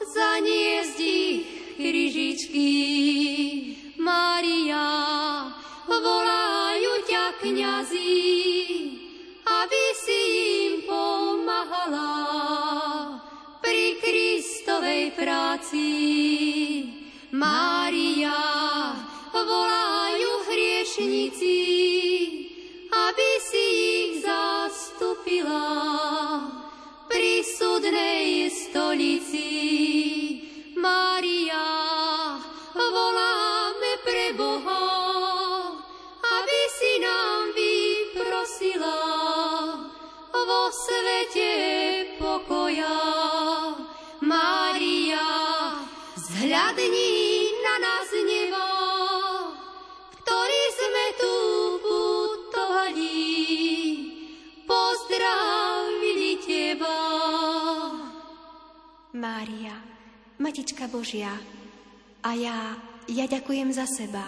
zaniesť 0.01 0.97
ich 0.97 1.45
kryžičky. 1.77 2.73
Mária, 4.01 4.89
volajú 5.85 6.93
ťa 7.05 7.25
kniazy, 7.45 8.17
aby 9.45 9.83
si 10.01 10.21
im 10.65 10.73
pomáhala 10.89 12.17
pri 13.61 14.01
Kristovej 14.01 15.13
práci. 15.13 15.85
Mária, 17.29 18.33
volajú 19.29 20.31
hriešnici, 20.49 21.57
aby 22.89 23.29
si 23.45 23.48
zastupila 25.29 26.41
pri 27.05 27.45
súdnej 27.45 28.49
stolici. 28.49 29.49
Mária, 30.73 31.69
voláme 32.73 33.91
pre 34.01 34.33
Boha, 34.33 34.89
aby 36.17 36.61
si 36.73 36.93
nám 37.03 37.41
vyprosila 37.53 39.01
vo 40.33 40.61
svete 40.73 41.53
pokoja. 42.17 42.97
Mária, 44.25 45.29
zhľadni 46.17 47.18
Mária, 59.19 59.75
Matička 60.39 60.87
Božia, 60.87 61.27
a 62.23 62.29
ja, 62.39 62.71
ja 63.11 63.25
ďakujem 63.27 63.67
za 63.75 63.83
seba, 63.83 64.23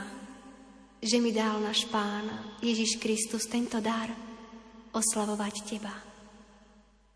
že 1.00 1.16
mi 1.24 1.32
dal 1.32 1.64
náš 1.64 1.88
Pán 1.88 2.28
Ježiš 2.60 3.00
Kristus 3.00 3.48
tento 3.48 3.80
dar 3.80 4.12
oslavovať 4.92 5.56
Teba. 5.64 5.96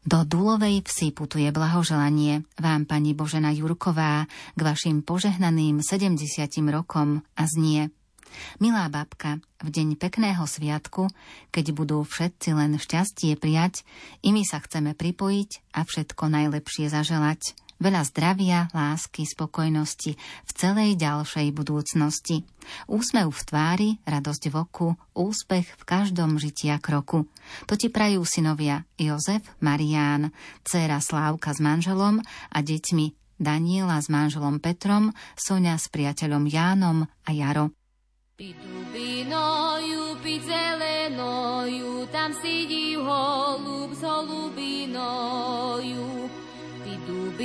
Do 0.07 0.23
Dulovej 0.23 0.87
vsi 0.87 1.11
putuje 1.11 1.51
blahoželanie 1.51 2.47
vám, 2.55 2.87
pani 2.87 3.11
Božena 3.11 3.51
Jurková, 3.51 4.23
k 4.55 4.59
vašim 4.63 5.03
požehnaným 5.03 5.83
70 5.83 6.15
rokom 6.71 7.27
a 7.35 7.43
znie 7.43 7.91
Milá 8.59 8.87
babka, 8.91 9.39
v 9.63 9.69
deň 9.71 9.95
pekného 9.95 10.43
sviatku, 10.43 11.07
keď 11.51 11.65
budú 11.71 12.03
všetci 12.03 12.49
len 12.55 12.75
šťastie 12.75 13.35
prijať, 13.39 13.87
i 14.23 14.35
my 14.35 14.43
sa 14.43 14.59
chceme 14.59 14.91
pripojiť 14.95 15.75
a 15.75 15.87
všetko 15.87 16.23
najlepšie 16.27 16.91
zaželať. 16.91 17.64
Veľa 17.75 18.07
zdravia, 18.07 18.71
lásky, 18.71 19.27
spokojnosti 19.27 20.15
v 20.19 20.51
celej 20.55 20.95
ďalšej 20.95 21.51
budúcnosti. 21.51 22.47
Úsmev 22.87 23.27
v 23.35 23.41
tvári, 23.43 23.89
radosť 24.07 24.43
v 24.47 24.55
oku, 24.55 24.87
úspech 25.11 25.67
v 25.75 25.83
každom 25.83 26.39
žitia 26.39 26.79
kroku. 26.79 27.27
To 27.67 27.73
ti 27.75 27.91
prajú 27.91 28.23
synovia 28.23 28.87
Jozef, 28.95 29.43
Marián, 29.59 30.31
dcéra 30.63 31.03
Slávka 31.03 31.51
s 31.51 31.59
manželom 31.59 32.23
a 32.49 32.57
deťmi 32.63 33.25
Daniela 33.35 33.99
s 33.99 34.07
manželom 34.07 34.63
Petrom, 34.63 35.11
Sonia 35.35 35.75
s 35.75 35.91
priateľom 35.91 36.47
Jánom 36.47 37.03
a 37.03 37.29
Jaro. 37.35 37.75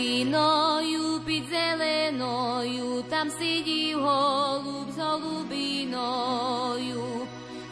Lupinoju, 0.00 1.20
piť 1.28 1.44
zelenoju, 1.52 3.04
tam 3.12 3.28
sedí 3.28 3.92
holub 3.92 4.88
s 4.88 4.96
holubinoju. 4.96 6.08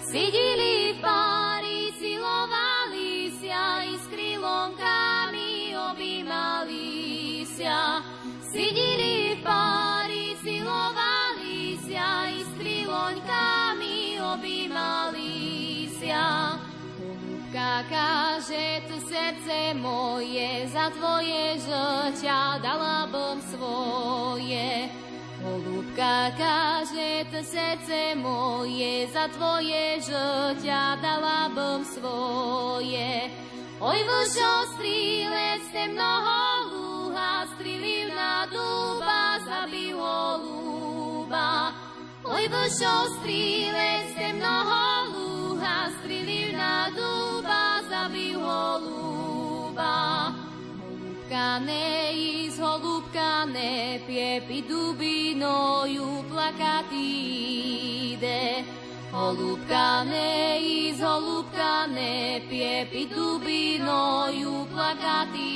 Sedili 0.04 0.92
v 0.92 1.00
pári, 1.00 1.88
silovali 1.96 3.32
sa 3.32 3.80
i 3.80 3.96
s 3.96 4.04
krilomkami 4.12 5.72
objímali 5.72 7.48
sa. 7.48 8.04
Sedili 8.44 9.32
v 9.32 9.40
pári, 9.40 10.36
silovali 10.44 11.80
sa 11.80 12.28
Holúbka 17.68 17.84
káže 17.92 18.80
tu 18.88 18.96
srdce 18.96 19.76
moje, 19.76 20.64
za 20.72 20.88
tvoje 20.88 21.60
žťa 21.60 22.64
dala 22.64 23.04
bom 23.12 23.36
svoje. 23.44 24.88
Holúbka 25.44 26.32
káže 26.32 27.28
to 27.28 27.44
srdce 27.44 28.16
moje, 28.16 29.12
za 29.12 29.28
tvoje 29.36 30.00
žťa 30.00 30.96
dala 31.04 31.52
bom 31.52 31.84
svoje. 31.84 33.28
Oj, 33.84 34.00
vošo 34.00 34.52
strílec, 34.72 35.68
mnoho 35.92 36.40
lúha, 36.72 37.52
stríliv 37.52 38.16
na 38.16 38.48
duba, 38.48 39.44
zabil 39.44 39.92
holúba. 39.92 41.76
Oj, 42.24 42.48
vošo 42.48 42.96
strílec, 43.20 44.16
mnoho 44.40 44.80
lúha, 45.12 45.92
na 46.56 46.88
duba, 46.96 47.17
holúba. 48.49 50.32
Holúbka 50.80 51.61
neísť, 51.61 52.59
holúbka 52.64 53.44
nepie, 53.53 54.40
pi 54.49 54.59
dubinoju 54.64 56.24
plakatý 56.32 57.12
ide. 58.16 58.64
Holúbka 59.12 60.09
neísť, 60.09 61.01
holúbka 61.05 61.88
nepie, 61.92 62.88
pi 62.88 63.03
dubinoju 63.12 64.64
plakatý 64.72 65.53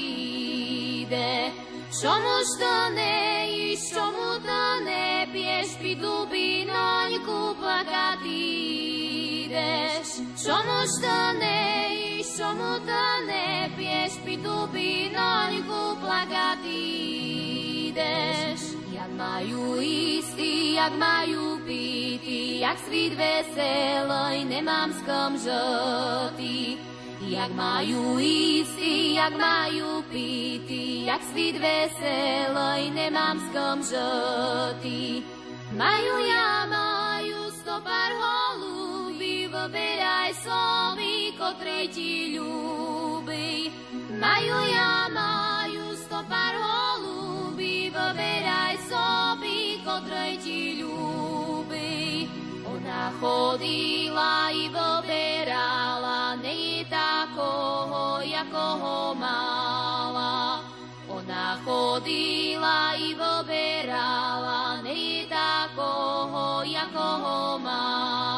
ide. 1.09 1.62
Čomuž 1.93 2.49
to 2.57 2.75
neíš, 2.97 3.93
čomu 3.93 4.41
to 4.41 4.65
nepieš, 4.81 5.77
pi 5.77 5.93
dubinoňku 6.01 7.53
plakatý 7.61 8.49
ideš. 9.45 10.25
Čomuž 10.41 10.89
to 11.05 11.19
neíš, 11.37 12.41
čomu 12.41 12.81
to 12.81 13.05
nepieš, 13.29 14.25
pi 14.25 14.41
dubinoňku 14.41 16.01
plakatý 16.01 16.81
ideš. 17.93 18.73
Jak 18.89 19.13
majú 19.13 19.77
istý, 19.85 20.81
jak 20.81 20.97
majú 20.97 21.61
pity, 21.69 22.65
jak 22.65 22.81
svít 22.89 23.21
veseloj, 23.21 24.49
nemám 24.49 24.97
s 24.97 25.01
kom 25.05 25.33
žoty. 25.37 26.92
Jak 27.23 27.55
majú 27.55 28.19
istý, 28.19 29.15
jak 29.15 29.39
majú 29.39 30.03
pity, 30.11 31.07
jak 31.07 31.23
svít 31.31 31.57
veseloj, 31.63 32.91
nemám 32.91 33.39
s 33.39 33.47
kom 33.55 33.79
žoty. 33.79 35.23
Majú 35.73 36.15
ja, 36.27 36.67
majú 36.67 37.47
sto 37.63 37.79
pár 37.87 38.11
holúby, 38.19 39.47
vyberaj 39.47 40.35
slovy, 40.43 41.31
kotrej 41.39 41.95
ti 41.95 42.35
ľúbi. 42.35 43.71
Majú 44.19 44.59
ja, 44.67 45.07
majú 45.15 45.95
sto 45.95 46.27
pár 46.27 46.55
holúby, 46.59 47.95
vyberaj 47.95 48.77
slovy, 48.91 49.79
kotrej 49.87 50.43
ti 50.43 50.83
ľúbi. 50.83 51.12
Chodila 53.23 54.51
i 54.51 54.67
vyberala, 54.67 56.35
nie 56.43 56.83
je 56.83 56.85
takoho, 56.91 58.19
jako 58.19 58.67
ho 58.83 59.15
mala. 59.15 60.59
Ona 61.07 61.55
chodila 61.63 62.99
i 62.99 63.15
vyberala, 63.15 64.83
nie 64.83 65.23
je 65.23 65.31
takoho, 65.31 66.67
jako 66.67 67.09
ho 67.23 67.59
mala. 67.63 68.32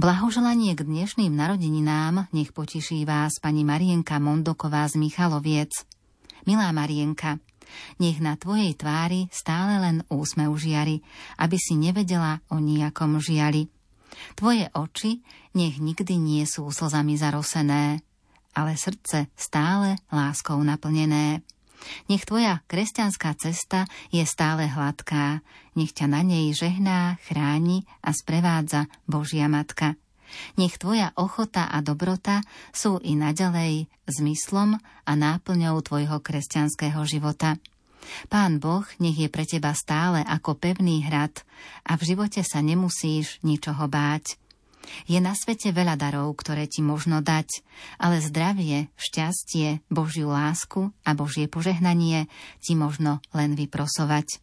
Blahoželanie 0.00 0.72
k 0.72 0.88
dnešným 0.88 1.28
narodeninám 1.28 2.32
nech 2.32 2.56
poteší 2.56 3.04
vás 3.04 3.36
pani 3.36 3.68
Marienka 3.68 4.16
Mondoková 4.16 4.88
z 4.88 4.96
Michaloviec. 4.96 5.84
Milá 6.48 6.72
Marienka, 6.72 7.36
nech 8.00 8.16
na 8.16 8.32
tvojej 8.40 8.72
tvári 8.80 9.28
stále 9.28 9.76
len 9.76 10.00
úsmev 10.08 10.56
žiari, 10.56 11.04
aby 11.36 11.56
si 11.60 11.76
nevedela 11.76 12.40
o 12.48 12.56
nijakom 12.56 13.20
žiali. 13.20 13.68
Tvoje 14.40 14.72
oči 14.72 15.20
nech 15.52 15.76
nikdy 15.76 16.16
nie 16.16 16.48
sú 16.48 16.72
slzami 16.72 17.20
zarosené, 17.20 18.00
ale 18.56 18.80
srdce 18.80 19.28
stále 19.36 20.00
láskou 20.08 20.56
naplnené. 20.64 21.44
Nech 22.08 22.24
tvoja 22.28 22.60
kresťanská 22.66 23.36
cesta 23.36 23.86
je 24.10 24.24
stále 24.24 24.68
hladká, 24.68 25.40
nech 25.76 25.92
ťa 25.92 26.06
na 26.08 26.20
nej 26.24 26.52
žehná, 26.52 27.20
chráni 27.28 27.84
a 28.00 28.12
sprevádza 28.16 28.88
Božia 29.04 29.46
Matka. 29.46 29.96
Nech 30.54 30.78
tvoja 30.78 31.10
ochota 31.18 31.66
a 31.66 31.82
dobrota 31.82 32.40
sú 32.70 33.02
i 33.02 33.18
naďalej 33.18 33.90
zmyslom 34.06 34.78
a 34.80 35.12
náplňou 35.12 35.82
tvojho 35.82 36.22
kresťanského 36.22 37.02
života. 37.04 37.58
Pán 38.32 38.58
Boh 38.58 38.86
nech 38.96 39.18
je 39.20 39.28
pre 39.28 39.44
teba 39.44 39.76
stále 39.76 40.24
ako 40.24 40.56
pevný 40.56 41.04
hrad 41.04 41.44
a 41.84 42.00
v 42.00 42.02
živote 42.14 42.40
sa 42.40 42.64
nemusíš 42.64 43.38
ničoho 43.44 43.86
báť. 43.86 44.39
Je 45.06 45.20
na 45.20 45.36
svete 45.36 45.70
veľa 45.70 45.96
darov, 46.00 46.32
ktoré 46.36 46.66
ti 46.66 46.80
možno 46.80 47.20
dať, 47.20 47.62
ale 48.00 48.24
zdravie, 48.24 48.88
šťastie, 48.96 49.84
Božiu 49.92 50.32
lásku 50.32 50.90
a 51.04 51.10
Božie 51.12 51.46
požehnanie 51.46 52.26
ti 52.58 52.74
možno 52.74 53.20
len 53.36 53.54
vyprosovať. 53.54 54.40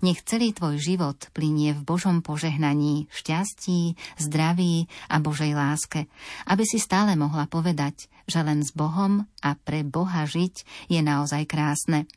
Nech 0.00 0.24
celý 0.24 0.56
tvoj 0.56 0.80
život 0.80 1.28
plinie 1.36 1.76
v 1.76 1.84
Božom 1.84 2.24
požehnaní, 2.24 3.12
šťastí, 3.12 4.00
zdraví 4.16 4.88
a 5.12 5.20
Božej 5.20 5.52
láske, 5.52 6.08
aby 6.48 6.64
si 6.64 6.80
stále 6.80 7.12
mohla 7.20 7.44
povedať, 7.44 8.08
že 8.24 8.40
len 8.40 8.64
s 8.64 8.72
Bohom 8.72 9.28
a 9.44 9.50
pre 9.60 9.84
Boha 9.84 10.24
žiť 10.24 10.88
je 10.88 11.00
naozaj 11.04 11.44
krásne. 11.44 12.08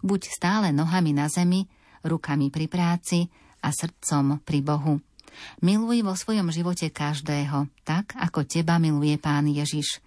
Buď 0.00 0.32
stále 0.32 0.72
nohami 0.72 1.12
na 1.12 1.28
zemi, 1.28 1.68
rukami 2.00 2.48
pri 2.48 2.72
práci 2.72 3.28
a 3.60 3.68
srdcom 3.68 4.40
pri 4.40 4.64
Bohu. 4.64 5.09
Miluj 5.64 6.02
vo 6.06 6.14
svojom 6.16 6.50
živote 6.54 6.88
každého, 6.88 7.68
tak 7.82 8.16
ako 8.18 8.46
teba 8.46 8.80
miluje 8.80 9.16
Pán 9.16 9.50
Ježiš. 9.50 10.00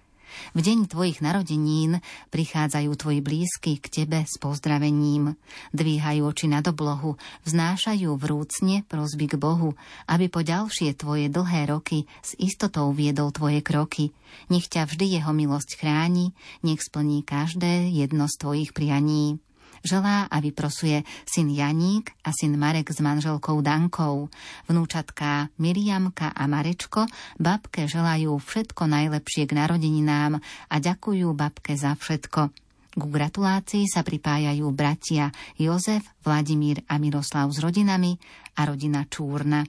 V 0.57 0.59
deň 0.65 0.89
tvojich 0.89 1.21
narodenín 1.21 2.01
prichádzajú 2.33 2.91
tvoji 2.97 3.19
blízky 3.21 3.77
k 3.77 3.85
tebe 4.01 4.25
s 4.25 4.41
pozdravením. 4.41 5.37
Dvíhajú 5.77 6.25
oči 6.25 6.49
nad 6.49 6.65
oblohu, 6.65 7.21
vznášajú 7.45 8.17
vrúcne 8.17 8.81
prosby 8.89 9.29
k 9.29 9.37
Bohu, 9.37 9.77
aby 10.09 10.33
po 10.33 10.41
ďalšie 10.41 10.97
tvoje 10.97 11.29
dlhé 11.29 11.69
roky 11.69 12.09
s 12.25 12.33
istotou 12.41 12.89
viedol 12.91 13.29
tvoje 13.29 13.61
kroky. 13.61 14.09
Nech 14.49 14.65
ťa 14.65 14.89
vždy 14.89 15.21
jeho 15.21 15.31
milosť 15.31 15.77
chráni, 15.77 16.33
nech 16.65 16.81
splní 16.81 17.21
každé 17.21 17.93
jedno 17.93 18.25
z 18.25 18.35
tvojich 18.41 18.73
prianí 18.73 19.37
želá 19.83 20.25
a 20.31 20.39
vyprosuje 20.39 21.03
syn 21.27 21.51
Janík 21.51 22.15
a 22.23 22.31
syn 22.31 22.55
Marek 22.55 22.89
s 22.89 23.03
manželkou 23.03 23.59
Dankou. 23.59 24.31
Vnúčatká 24.71 25.51
Miriamka 25.59 26.31
a 26.31 26.43
Marečko 26.47 27.05
babke 27.37 27.85
želajú 27.85 28.39
všetko 28.39 28.87
najlepšie 28.87 29.45
k 29.45 29.53
narodeninám 29.53 30.39
a 30.71 30.75
ďakujú 30.79 31.27
babke 31.35 31.75
za 31.75 31.93
všetko. 31.93 32.49
Ku 32.93 33.07
gratulácii 33.09 33.89
sa 33.89 34.05
pripájajú 34.05 34.69
bratia 34.69 35.33
Jozef, 35.57 36.05
Vladimír 36.21 36.85
a 36.85 37.01
Miroslav 37.01 37.49
s 37.49 37.57
rodinami 37.57 38.15
a 38.53 38.69
rodina 38.69 39.03
Čúrna. 39.09 39.65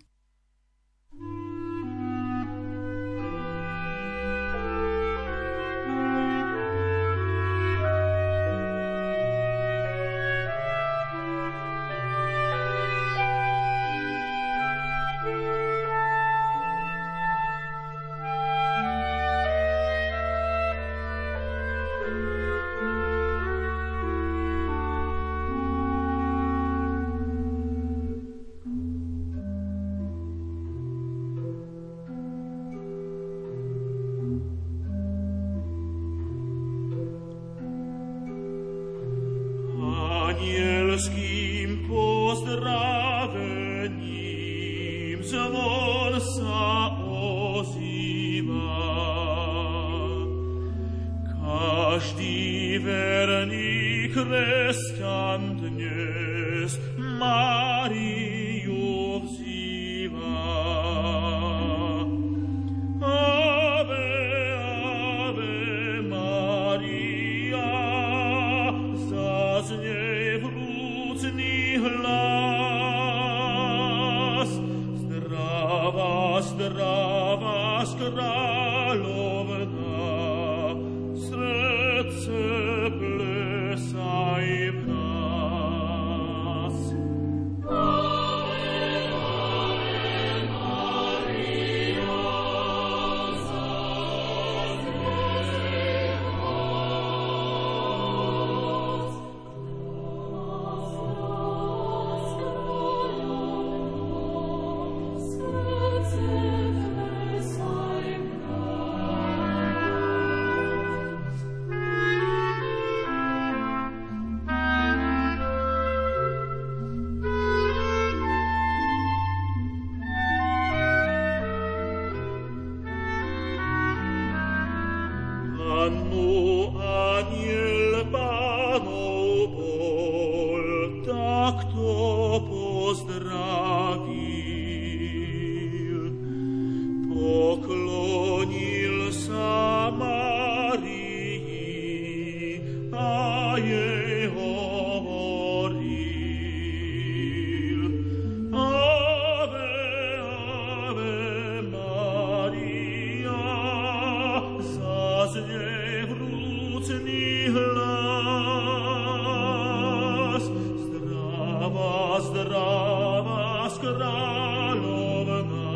kráľovná, 164.35 165.71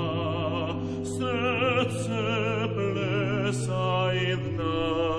srdce 1.06 2.22
plesaj 2.74 4.18
v 4.34 4.44
nás. 4.58 5.17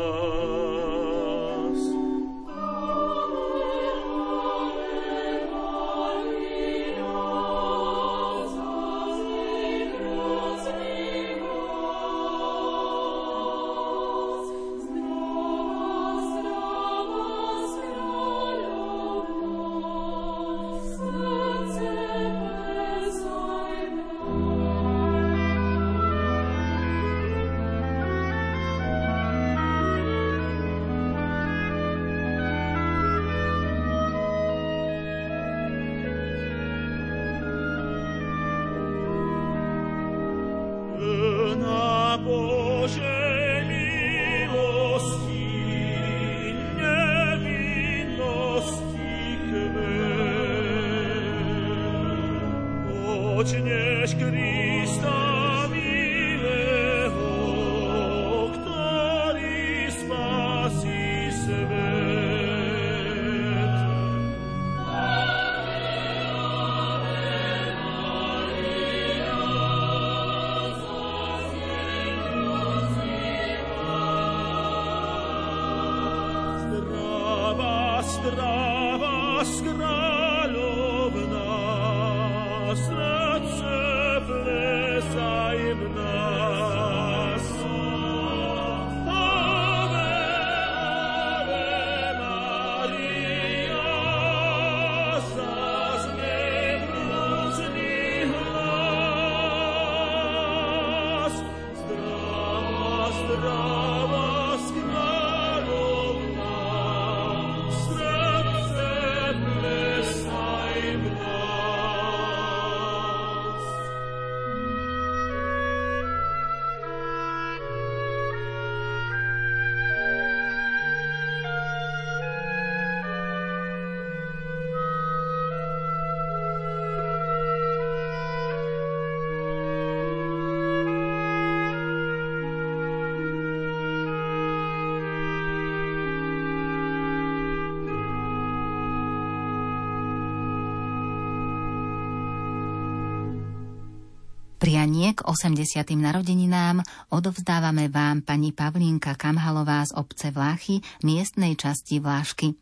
Prianie 144.89 145.13
k 145.13 145.21
80. 145.21 145.85
narodeninám 146.01 146.81
odovzdávame 147.13 147.93
vám 147.93 148.25
pani 148.25 148.49
Pavlínka 148.49 149.13
Kamhalová 149.13 149.85
z 149.85 149.93
obce 149.93 150.33
Vláchy, 150.33 150.81
miestnej 151.05 151.53
časti 151.53 152.01
Vlášky. 152.01 152.57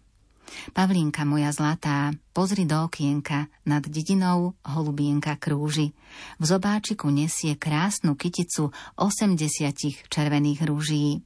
Pavlínka 0.75 1.23
moja 1.23 1.55
zlatá, 1.55 2.11
pozri 2.35 2.67
do 2.67 2.83
okienka, 2.83 3.47
nad 3.63 3.79
dedinou 3.87 4.59
holubienka 4.59 5.39
krúži. 5.39 5.95
V 6.35 6.43
zobáčiku 6.43 7.07
nesie 7.07 7.55
krásnu 7.55 8.19
kyticu 8.19 8.75
80 8.99 10.11
červených 10.11 10.67
rúží. 10.67 11.23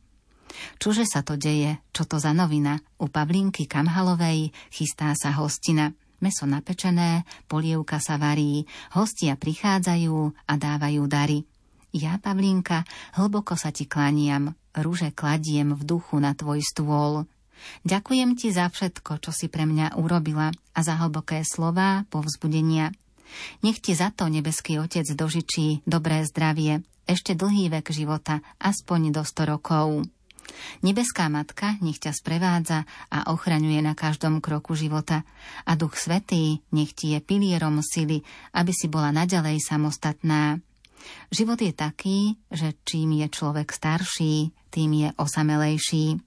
Čože 0.78 1.10
sa 1.10 1.26
to 1.26 1.34
deje? 1.34 1.82
Čo 1.98 2.06
to 2.06 2.22
za 2.22 2.30
novina? 2.30 2.78
U 3.02 3.10
Pavlínky 3.10 3.66
Kamhalovej 3.66 4.54
chystá 4.70 5.18
sa 5.18 5.34
hostina– 5.34 5.98
Meso 6.22 6.46
napečené, 6.46 7.26
polievka 7.50 7.98
sa 7.98 8.22
varí, 8.22 8.70
hostia 8.94 9.34
prichádzajú 9.34 10.18
a 10.46 10.54
dávajú 10.54 11.02
dary. 11.10 11.50
Ja, 11.92 12.22
Pavlínka, 12.22 12.86
hlboko 13.18 13.58
sa 13.58 13.74
ti 13.74 13.90
klaniam, 13.90 14.54
rúže 14.72 15.12
kladiem 15.12 15.76
v 15.76 15.82
duchu 15.84 16.22
na 16.22 16.38
tvoj 16.38 16.62
stôl. 16.62 17.26
Ďakujem 17.84 18.38
ti 18.38 18.54
za 18.54 18.70
všetko, 18.70 19.18
čo 19.18 19.34
si 19.34 19.50
pre 19.50 19.66
mňa 19.66 19.98
urobila 19.98 20.54
a 20.54 20.80
za 20.86 20.96
hlboké 21.02 21.42
slová, 21.42 22.06
povzbudenia. 22.14 22.94
Nech 23.66 23.82
ti 23.82 23.98
za 23.98 24.14
to 24.14 24.30
nebeský 24.30 24.78
Otec 24.78 25.10
dožičí 25.10 25.82
dobré 25.90 26.22
zdravie, 26.24 26.86
ešte 27.10 27.34
dlhý 27.34 27.74
vek 27.74 27.90
života, 27.90 28.46
aspoň 28.62 29.12
do 29.12 29.26
100 29.26 29.52
rokov. 29.58 30.06
Nebeská 30.82 31.28
Matka 31.28 31.78
nech 31.80 32.02
ťa 32.02 32.16
sprevádza 32.16 32.84
a 33.12 33.32
ochraňuje 33.32 33.80
na 33.84 33.94
každom 33.94 34.40
kroku 34.40 34.74
života 34.74 35.28
a 35.68 35.76
Duch 35.78 35.98
Svetý 35.98 36.64
nech 36.74 36.96
ti 36.96 37.14
je 37.16 37.20
pilierom 37.22 37.84
sily, 37.84 38.24
aby 38.56 38.72
si 38.74 38.88
bola 38.90 39.14
naďalej 39.14 39.62
samostatná. 39.62 40.60
Život 41.34 41.60
je 41.62 41.74
taký, 41.74 42.20
že 42.54 42.78
čím 42.86 43.18
je 43.18 43.28
človek 43.30 43.74
starší, 43.74 44.54
tým 44.70 44.92
je 44.94 45.10
osamelejší. 45.18 46.22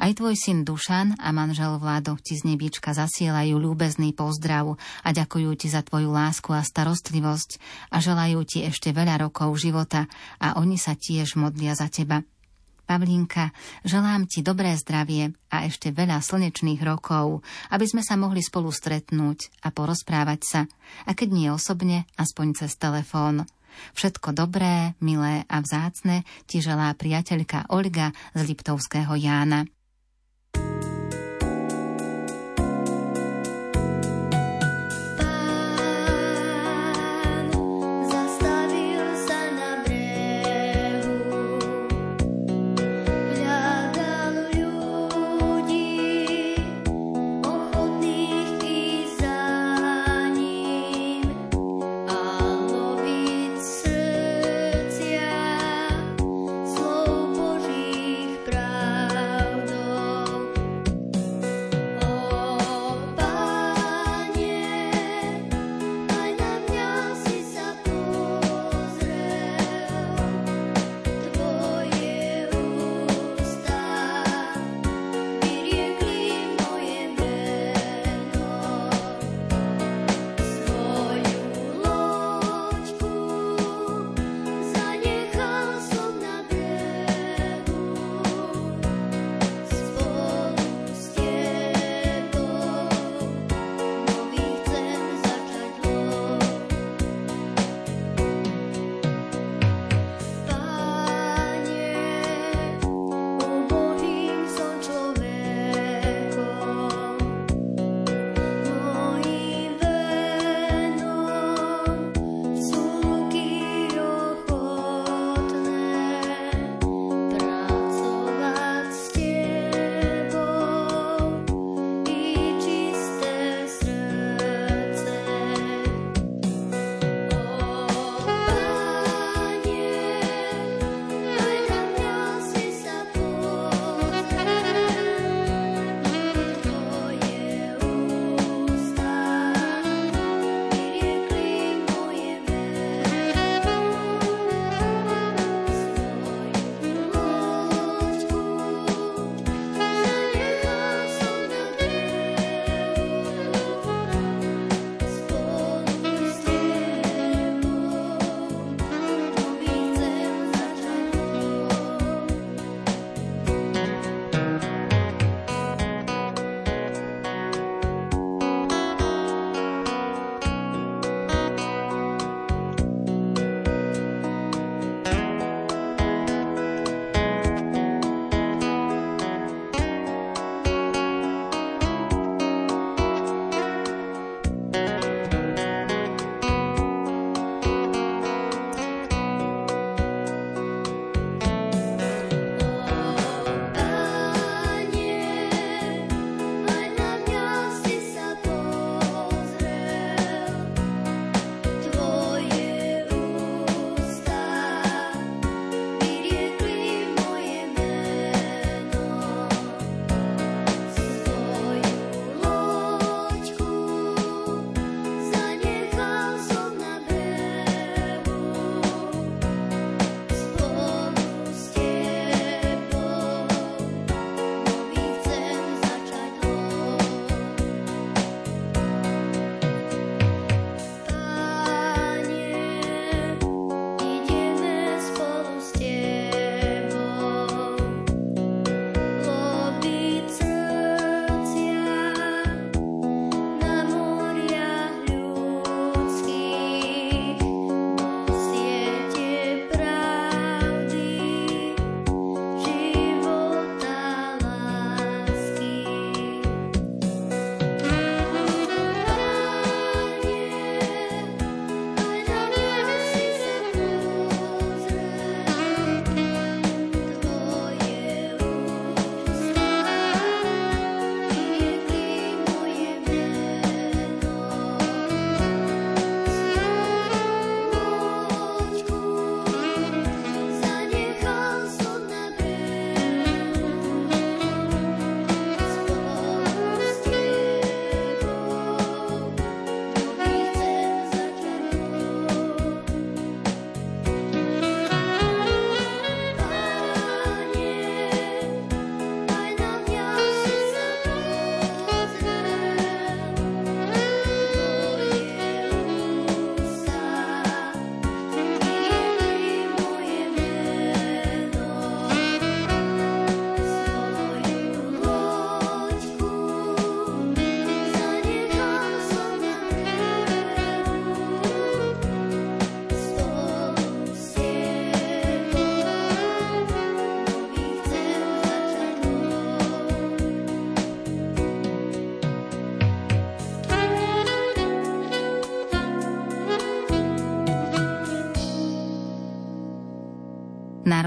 Aj 0.00 0.16
tvoj 0.16 0.32
syn 0.32 0.64
Dušan 0.64 1.20
a 1.20 1.28
manžel 1.28 1.76
Vlado 1.76 2.16
ti 2.16 2.32
z 2.32 2.48
nebička 2.48 2.96
zasielajú 2.96 3.60
ľúbezný 3.60 4.16
pozdrav 4.16 4.80
a 5.04 5.08
ďakujú 5.12 5.52
ti 5.60 5.68
za 5.68 5.84
tvoju 5.84 6.08
lásku 6.08 6.56
a 6.56 6.64
starostlivosť 6.64 7.60
a 7.92 8.00
želajú 8.00 8.40
ti 8.48 8.64
ešte 8.64 8.96
veľa 8.96 9.28
rokov 9.28 9.52
života 9.60 10.08
a 10.40 10.56
oni 10.56 10.80
sa 10.80 10.96
tiež 10.96 11.36
modlia 11.36 11.76
za 11.76 11.92
teba. 11.92 12.24
Pavlínka, 12.90 13.54
želám 13.86 14.26
ti 14.26 14.42
dobré 14.42 14.74
zdravie 14.74 15.30
a 15.46 15.62
ešte 15.62 15.94
veľa 15.94 16.18
slnečných 16.18 16.82
rokov, 16.82 17.46
aby 17.70 17.86
sme 17.86 18.02
sa 18.02 18.18
mohli 18.18 18.42
spolu 18.42 18.74
stretnúť 18.74 19.62
a 19.62 19.70
porozprávať 19.70 20.40
sa, 20.42 20.60
a 21.06 21.14
keď 21.14 21.28
nie 21.30 21.48
osobne, 21.54 22.10
aspoň 22.18 22.58
cez 22.58 22.74
telefón. 22.74 23.46
Všetko 23.94 24.34
dobré, 24.34 24.98
milé 24.98 25.46
a 25.46 25.62
vzácne 25.62 26.26
ti 26.50 26.58
želá 26.58 26.90
priateľka 26.98 27.70
Olga 27.70 28.10
z 28.34 28.42
Liptovského 28.42 29.14
Jána. 29.14 29.70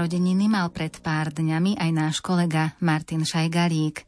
Narodeniny 0.04 0.52
mal 0.52 0.68
pred 0.68 1.00
pár 1.00 1.32
dňami 1.32 1.80
aj 1.80 1.90
náš 1.96 2.20
kolega 2.20 2.76
Martin 2.84 3.24
Šajgalík. 3.24 4.04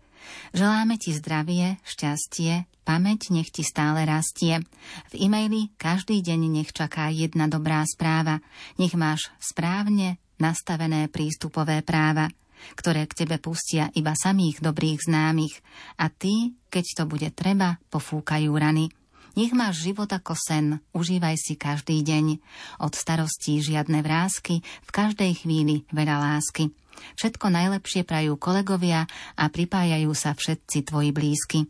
Želáme 0.52 1.00
ti 1.00 1.16
zdravie, 1.16 1.80
šťastie, 1.88 2.68
pamäť 2.84 3.32
nech 3.32 3.48
ti 3.48 3.64
stále 3.64 4.04
rastie. 4.04 4.60
V 5.08 5.12
e-maili 5.16 5.72
každý 5.80 6.20
deň 6.20 6.52
nech 6.52 6.76
čaká 6.76 7.08
jedna 7.08 7.48
dobrá 7.48 7.80
správa. 7.88 8.44
Nech 8.76 8.92
máš 8.92 9.32
správne 9.40 10.20
nastavené 10.36 11.08
prístupové 11.08 11.80
práva 11.80 12.28
ktoré 12.76 13.04
k 13.08 13.24
tebe 13.24 13.36
pustia 13.40 13.92
iba 13.96 14.16
samých 14.16 14.64
dobrých 14.64 15.08
známych 15.08 15.60
a 16.00 16.08
ty, 16.08 16.56
keď 16.72 16.84
to 16.92 17.02
bude 17.04 17.28
treba, 17.36 17.76
pofúkajú 17.92 18.48
rany. 18.52 18.88
Nech 19.36 19.52
máš 19.52 19.84
život 19.84 20.08
ako 20.08 20.32
sen, 20.32 20.80
užívaj 20.96 21.36
si 21.36 21.60
každý 21.60 22.00
deň. 22.00 22.40
Od 22.80 22.92
starostí 22.96 23.60
žiadne 23.60 24.00
vrázky, 24.00 24.64
v 24.64 24.90
každej 24.90 25.44
chvíli 25.44 25.84
veľa 25.92 26.16
lásky. 26.24 26.72
Všetko 27.20 27.52
najlepšie 27.52 28.08
prajú 28.08 28.40
kolegovia 28.40 29.04
a 29.36 29.44
pripájajú 29.52 30.08
sa 30.16 30.32
všetci 30.32 30.88
tvoji 30.88 31.12
blízky. 31.12 31.68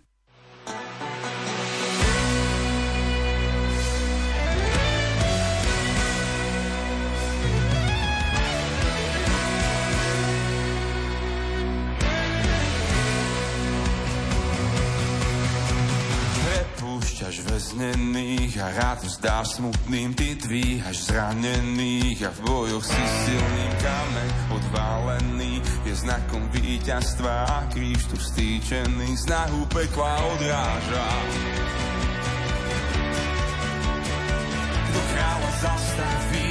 Väznených 17.77 18.57
a 18.57 18.73
rád 18.73 19.05
zdáš 19.05 19.61
smutným, 19.61 20.17
ty 20.17 20.33
dvíhaš 20.33 21.13
zranených 21.13 22.25
a 22.25 22.33
v 22.33 22.41
bojoch 22.49 22.81
si 22.81 23.05
silný 23.29 23.69
kameň 23.85 24.31
odválený 24.49 25.61
je 25.85 25.93
znakom 25.93 26.41
víťazstva 26.57 27.45
a 27.45 27.69
kríž 27.69 28.01
tu 28.09 28.17
stýčený 28.17 29.21
snahu 29.21 29.69
pekla 29.69 30.17
odráža. 30.25 31.09
Do 34.97 35.01
kráľa 35.13 35.51
zastaví, 35.61 36.46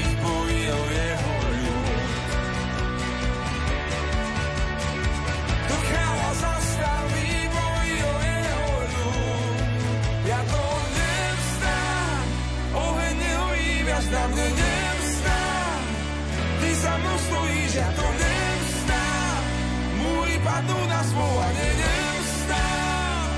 ja 17.85 17.91
to 17.93 18.07
nevstám. 18.17 19.41
Múry 20.01 20.35
padnú 20.41 20.79
na 20.89 21.01
svoj 21.05 21.37
a 21.37 21.49
ne, 21.53 21.69
nevstám. 21.85 23.29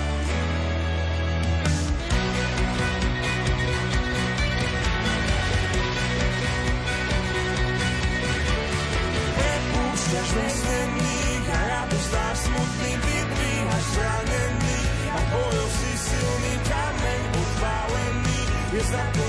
Prepúšťaš 9.35 10.29
vesnených 10.31 11.47
a 11.51 11.59
radosť 11.67 12.09
dáš 12.15 12.37
smutným, 12.47 12.99
vypíhaš 13.03 13.85
zranený 13.99 14.79
a 15.11 15.19
bojov 15.27 15.69
si 15.75 15.91
silný 16.07 16.55
kameň 16.71 17.21
odpálený. 17.35 18.39
Je 18.71 18.81
znakom 18.87 19.26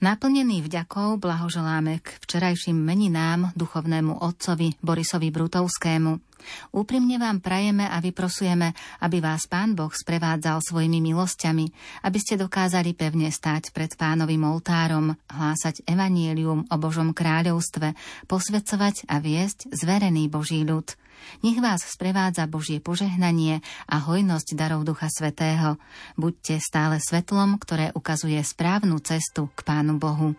Naplnený 0.00 0.64
vďakov 0.64 1.20
blahoželáme 1.20 2.00
k 2.00 2.16
včerajším 2.24 2.72
meninám 2.72 3.52
duchovnému 3.52 4.24
otcovi 4.24 4.72
Borisovi 4.80 5.28
Brutovskému. 5.28 6.16
Úprimne 6.72 7.20
vám 7.20 7.44
prajeme 7.44 7.84
a 7.84 8.00
vyprosujeme, 8.00 8.72
aby 9.04 9.20
vás 9.20 9.44
Pán 9.44 9.76
Boh 9.76 9.92
sprevádzal 9.92 10.64
svojimi 10.64 11.04
milosťami, 11.04 11.66
aby 12.08 12.16
ste 12.16 12.40
dokázali 12.40 12.96
pevne 12.96 13.28
stáť 13.28 13.76
pred 13.76 13.92
pánovým 13.92 14.40
oltárom, 14.48 15.12
hlásať 15.28 15.84
evanielium 15.84 16.64
o 16.64 16.76
Božom 16.80 17.12
kráľovstve, 17.12 17.92
posvedcovať 18.24 19.04
a 19.04 19.20
viesť 19.20 19.68
zverený 19.68 20.32
Boží 20.32 20.64
ľud. 20.64 20.96
Nech 21.40 21.58
vás 21.62 21.86
sprevádza 21.86 22.50
Božie 22.50 22.82
požehnanie 22.82 23.62
a 23.86 23.96
hojnosť 24.02 24.58
darov 24.58 24.82
Ducha 24.82 25.08
Svetého. 25.08 25.78
Buďte 26.18 26.58
stále 26.58 26.98
svetlom, 26.98 27.56
ktoré 27.62 27.94
ukazuje 27.96 28.40
správnu 28.42 28.98
cestu 29.00 29.48
k 29.54 29.60
Pánu 29.62 29.96
Bohu. 29.96 30.36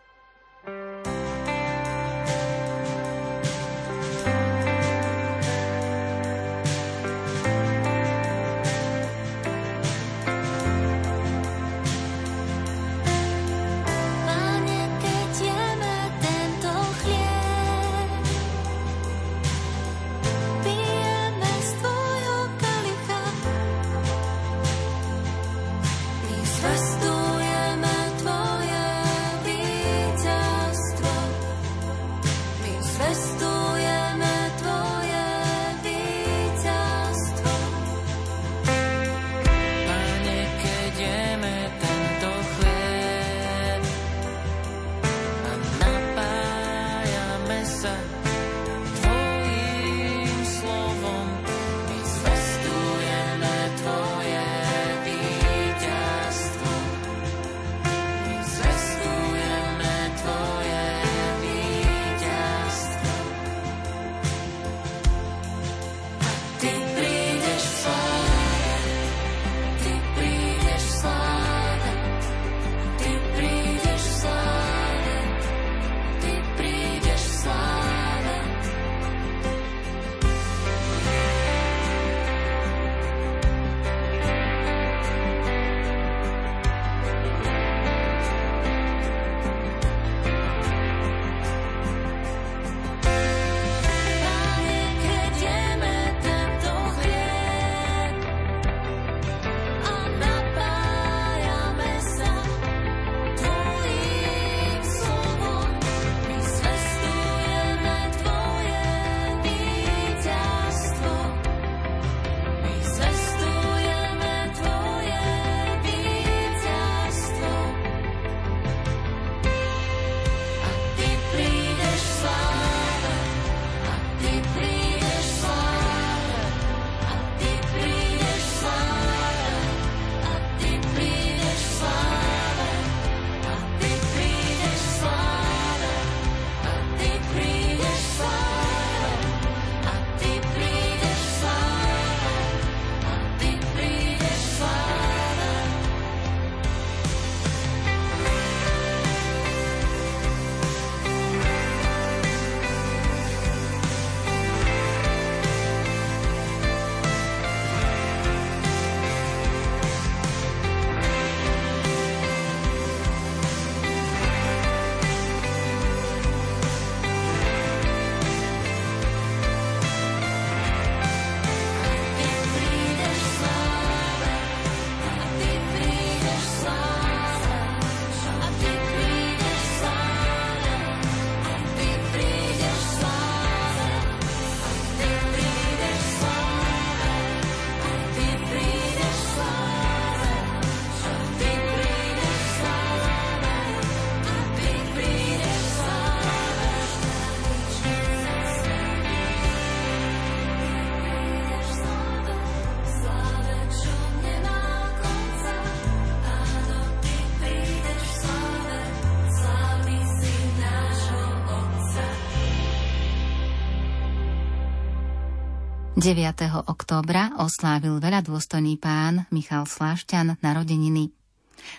...9. 216.02 216.66
októbra 216.66 217.38
oslávil 217.38 218.02
veľa 218.02 218.26
dôstojný 218.26 218.82
pán 218.82 219.30
Michal 219.30 219.70
Slášťan 219.70 220.42
narodeniny. 220.42 221.14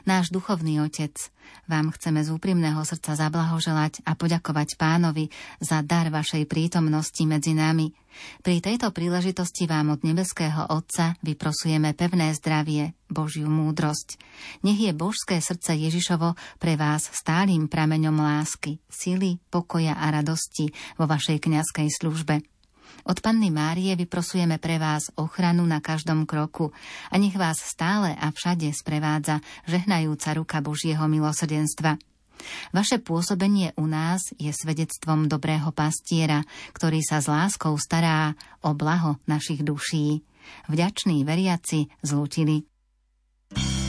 Náš 0.07 0.31
duchovný 0.31 0.79
otec, 0.79 1.11
vám 1.67 1.91
chceme 1.91 2.23
z 2.23 2.31
úprimného 2.31 2.79
srdca 2.87 3.19
zablahoželať 3.19 4.07
a 4.07 4.15
poďakovať 4.15 4.79
pánovi 4.79 5.27
za 5.59 5.83
dar 5.83 6.07
vašej 6.07 6.47
prítomnosti 6.47 7.19
medzi 7.27 7.51
nami. 7.51 7.91
Pri 8.47 8.63
tejto 8.63 8.95
príležitosti 8.95 9.67
vám 9.67 9.99
od 9.99 10.07
nebeského 10.07 10.71
Otca 10.71 11.19
vyprosujeme 11.27 11.91
pevné 11.91 12.31
zdravie, 12.39 12.95
Božiu 13.11 13.51
múdrosť. 13.51 14.23
Nech 14.63 14.79
je 14.79 14.95
božské 14.95 15.43
srdce 15.43 15.75
Ježišovo 15.75 16.39
pre 16.63 16.79
vás 16.79 17.11
stálym 17.11 17.67
prameňom 17.67 18.15
lásky, 18.23 18.79
sily, 18.87 19.43
pokoja 19.51 19.99
a 19.99 20.15
radosti 20.15 20.71
vo 20.95 21.11
vašej 21.11 21.43
kňazskej 21.43 21.91
službe. 21.91 22.52
Od 23.03 23.19
Panny 23.19 23.51
Márie 23.51 23.97
vyprosujeme 23.99 24.63
pre 24.63 24.79
vás 24.79 25.11
ochranu 25.19 25.67
na 25.67 25.83
každom 25.83 26.25
kroku 26.25 26.71
a 27.11 27.15
nech 27.19 27.35
vás 27.35 27.59
stále 27.59 28.15
a 28.15 28.31
všade 28.31 28.71
sprevádza 28.71 29.43
žehnajúca 29.67 30.33
ruka 30.39 30.59
Božieho 30.63 31.05
milosrdenstva. 31.11 31.99
Vaše 32.75 32.99
pôsobenie 32.99 33.71
u 33.79 33.87
nás 33.87 34.35
je 34.35 34.51
svedectvom 34.51 35.31
dobrého 35.31 35.71
pastiera, 35.71 36.43
ktorý 36.75 37.01
sa 37.05 37.23
s 37.23 37.31
láskou 37.31 37.79
stará 37.79 38.35
o 38.67 38.75
blaho 38.75 39.23
našich 39.31 39.63
duší. 39.63 40.27
Vďační 40.67 41.23
veriaci 41.23 41.87
zlútili. 42.03 42.67
thank 43.53 43.77
you 43.77 43.82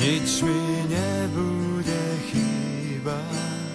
Nič 0.00 0.44
mi 0.44 0.64
nebude 0.88 2.04
chýbať. 2.32 3.68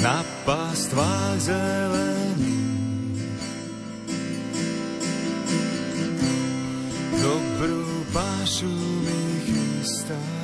Na 0.00 0.24
pastvách 0.48 1.38
zelených 1.38 3.22
dobrú 7.20 7.84
pašu 8.10 8.74
mi 9.04 9.22
chystá. 9.44 10.39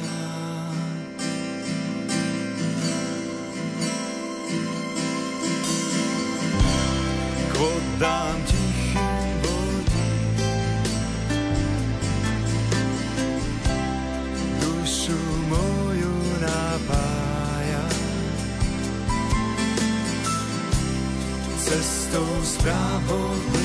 hold 23.09 23.56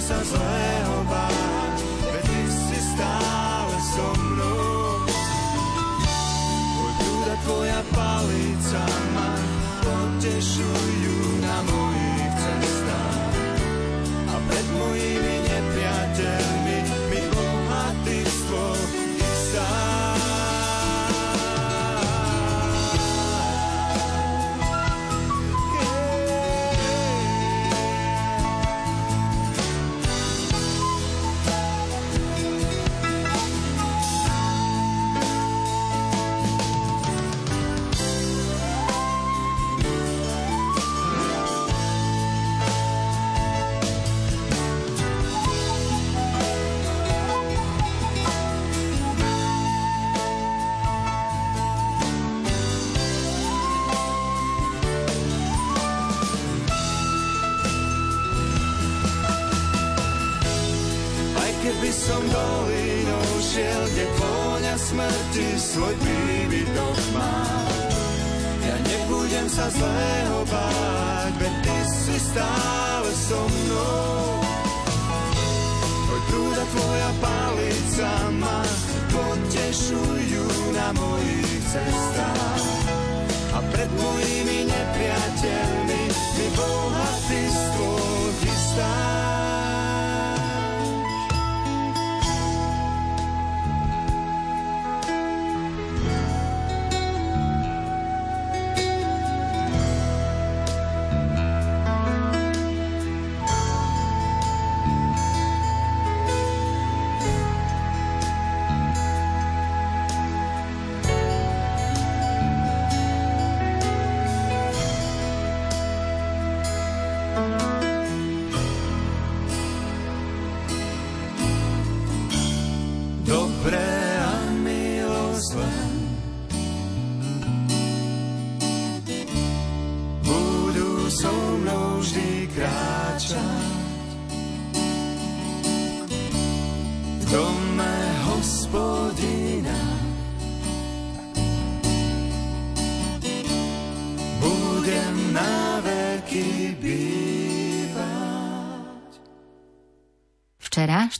so 0.00 0.14
mnou 0.14 1.04
vždy 1.04 1.51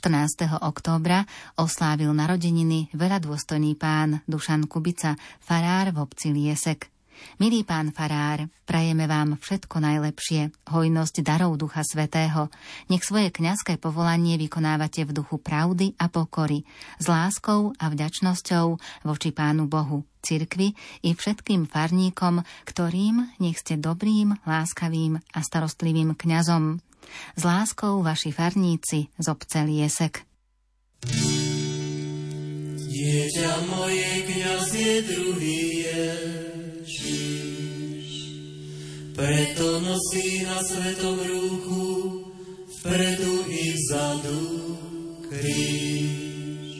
14. 0.03 0.59
októbra, 0.59 1.23
oslávil 1.55 2.11
narodeniny 2.11 2.91
veľa 2.91 3.23
dôstojný 3.23 3.79
pán 3.79 4.19
Dušan 4.27 4.67
Kubica, 4.67 5.15
farár 5.39 5.95
v 5.95 6.03
obci 6.03 6.35
Liesek. 6.35 6.91
Milý 7.39 7.63
pán 7.63 7.95
Farár, 7.95 8.51
prajeme 8.67 9.07
vám 9.07 9.39
všetko 9.39 9.79
najlepšie, 9.79 10.51
hojnosť 10.75 11.23
darov 11.23 11.55
Ducha 11.55 11.87
Svetého. 11.87 12.51
Nech 12.91 13.07
svoje 13.07 13.31
kňazské 13.31 13.79
povolanie 13.79 14.35
vykonávate 14.35 15.07
v 15.07 15.15
duchu 15.15 15.39
pravdy 15.39 15.95
a 15.95 16.11
pokory, 16.11 16.67
s 16.99 17.07
láskou 17.07 17.71
a 17.79 17.87
vďačnosťou 17.87 18.65
voči 19.07 19.31
pánu 19.31 19.71
Bohu, 19.71 20.03
cirkvi 20.19 20.75
i 21.07 21.15
všetkým 21.15 21.63
farníkom, 21.63 22.43
ktorým 22.67 23.39
nech 23.39 23.55
ste 23.55 23.79
dobrým, 23.79 24.35
láskavým 24.43 25.15
a 25.31 25.39
starostlivým 25.39 26.11
kňazom. 26.19 26.83
S 27.37 27.41
láskou 27.43 28.03
vaši 28.03 28.31
farníci 28.31 29.07
z 29.19 29.25
obce 29.27 29.61
Liesek. 29.63 30.25
Dieťa 32.93 33.53
moje, 33.67 34.11
kniaz 34.29 34.69
je 34.71 34.95
druhý 35.01 35.61
je 35.83 36.07
preto 39.23 39.79
nosí 39.79 40.43
na 40.43 40.59
svetom 40.59 41.15
rúchu 41.15 41.87
vpredu 42.79 43.35
i 43.47 43.63
vzadu 43.71 44.41
kríž. 45.29 46.73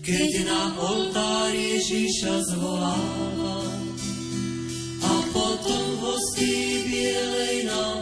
Keď 0.00 0.30
na 0.48 0.62
oltár 0.80 1.52
Ježíša 1.52 2.40
zvoláva 2.54 3.60
a 5.02 5.12
potom 5.34 5.86
hostí 6.00 6.88
bielej 6.88 7.68
nám 7.68 7.99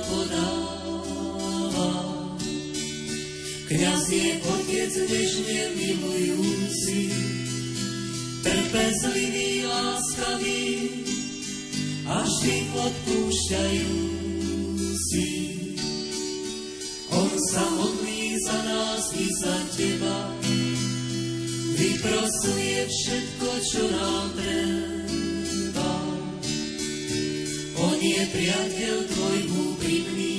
Kňaz 3.79 4.11
je 4.11 4.43
otec 4.43 4.91
nežne 5.07 5.71
milujúci, 5.79 7.15
trpezlivý, 8.43 9.71
láskavý, 9.71 10.67
a 12.11 12.27
vždy 12.27 12.75
odpúšťajúci. 12.75 15.31
On 17.15 17.31
sa 17.55 17.71
modlí 17.71 18.35
za 18.43 18.59
nás 18.67 19.15
i 19.15 19.31
za 19.47 19.57
teba, 19.79 20.27
vyprosuje 21.79 22.83
všetko, 22.83 23.49
čo 23.63 23.87
nám 23.95 24.35
treba. 24.35 25.91
On 27.79 27.95
je 27.95 28.27
priateľ 28.27 29.07
tvoj 29.07 29.39
úprimný, 29.55 30.38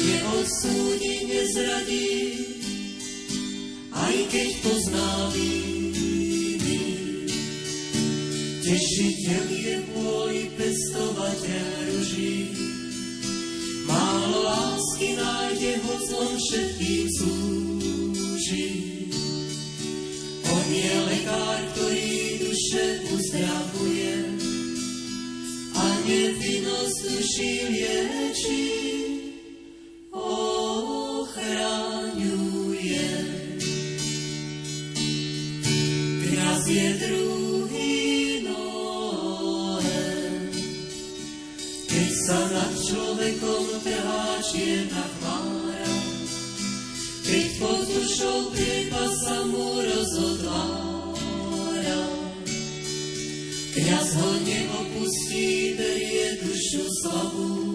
neodsúdi, 0.00 1.14
nezradí, 1.28 2.12
aj 3.92 4.16
keď 4.32 4.48
pozná 4.64 5.10
viny. 5.36 6.82
Tešiteľ 8.64 9.46
je 9.50 9.76
pestovateľ 10.60 11.68
ruží. 11.90 12.52
Málo 13.88 14.46
lásky 14.46 15.16
nájde, 15.16 15.72
hoď 15.82 16.02
on 16.20 16.34
všetkým 16.36 17.06
slúži. 17.18 18.68
On 20.46 20.66
je 20.68 20.94
lekár, 21.10 21.60
ktorý 21.74 22.12
duše 22.44 22.84
uzdravuje 23.10 24.14
a 25.74 25.84
nevinnosť 26.06 26.98
duši 27.10 27.52
lieči. 27.72 29.09
Ochraňuje. 30.10 31.38
Kňaz 36.22 36.62
je 36.66 36.88
druhý 36.98 37.98
sa 42.30 42.36
nad 42.52 42.70
človekom 42.78 43.64
trhá 43.82 44.38
čierna 44.44 45.02
chmára, 45.18 45.94
keď 47.26 47.46
pod. 47.58 47.90
Kňaz 53.70 54.08
ho 54.18 54.30
neopustí, 54.42 55.78
berie 55.78 56.42
dušu 56.42 56.84
slabú, 57.00 57.69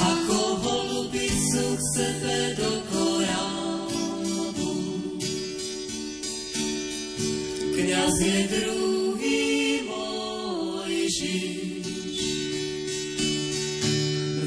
ako 0.00 0.38
holubicu 0.64 1.64
k 1.76 1.82
sebe 1.92 2.38
do 2.56 2.70
korábu. 2.88 4.72
Kňaz 7.76 8.16
je 8.16 8.38
druhý 8.48 9.44
môj 9.84 10.92
žít, 11.12 11.84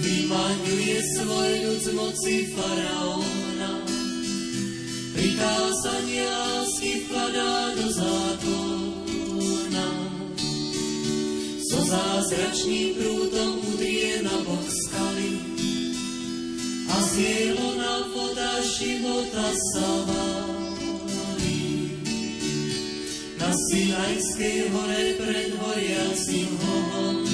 vymaňuje 0.02 0.98
svoj 1.22 1.52
ľud 1.70 1.84
moci 2.02 2.50
faraóna. 2.58 3.72
Prikázania 5.14 6.34
lásky 6.34 7.06
vkladá 7.06 7.78
do 7.78 7.86
zákona. 7.94 9.03
So 11.74 11.82
zázračným 11.82 13.02
prúdom 13.02 13.58
udrie 13.66 14.22
na 14.22 14.46
bok 14.46 14.62
skaly 14.62 15.42
a 16.86 16.98
z 17.02 17.14
na 17.58 18.14
voda 18.14 18.62
života 18.62 19.50
sa 19.74 19.90
válí. 20.06 21.66
Na 23.42 23.50
Sinajskej 23.50 24.70
hore 24.70 25.18
pred 25.18 25.50
horiacim 25.58 26.54
hovom 26.62 27.26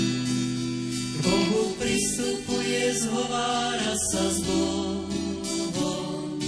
Bohu 1.20 1.76
pristupuje, 1.76 2.96
zhovára 2.96 3.92
sa 3.92 4.24
s 4.24 4.40
Bohom. 4.48 6.40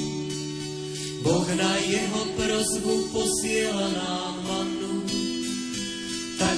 Boh 1.27 1.47
na 1.59 1.75
jeho 1.83 2.21
prozbu 2.39 2.95
posiela 3.11 3.87
nám 3.99 4.20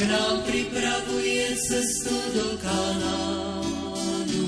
tak 0.03 0.11
nám 0.11 0.43
pripravuje 0.43 1.55
cestu 1.55 2.11
do 2.35 2.59
Kanánu. 2.59 4.47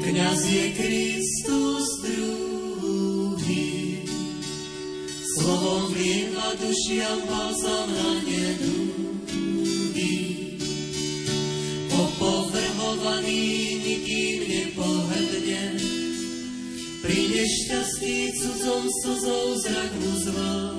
Kňaz 0.00 0.40
je 0.40 0.64
Kristus 0.72 1.84
druhý, 2.00 4.00
slovom 5.36 5.92
vlieva 5.92 6.56
dušiam 6.56 7.28
balzam 7.28 7.92
na 7.92 8.24
nedúhy 8.24 10.16
opovrhovaný 11.92 13.44
nikým 13.84 14.38
nepohrdne. 14.48 15.76
Pri 17.04 17.20
nešťastí 17.36 18.32
cudzom 18.40 18.88
slzou 19.04 19.44
zrak 19.60 19.92
mu 20.00 20.12
zvlhne. 20.24 20.75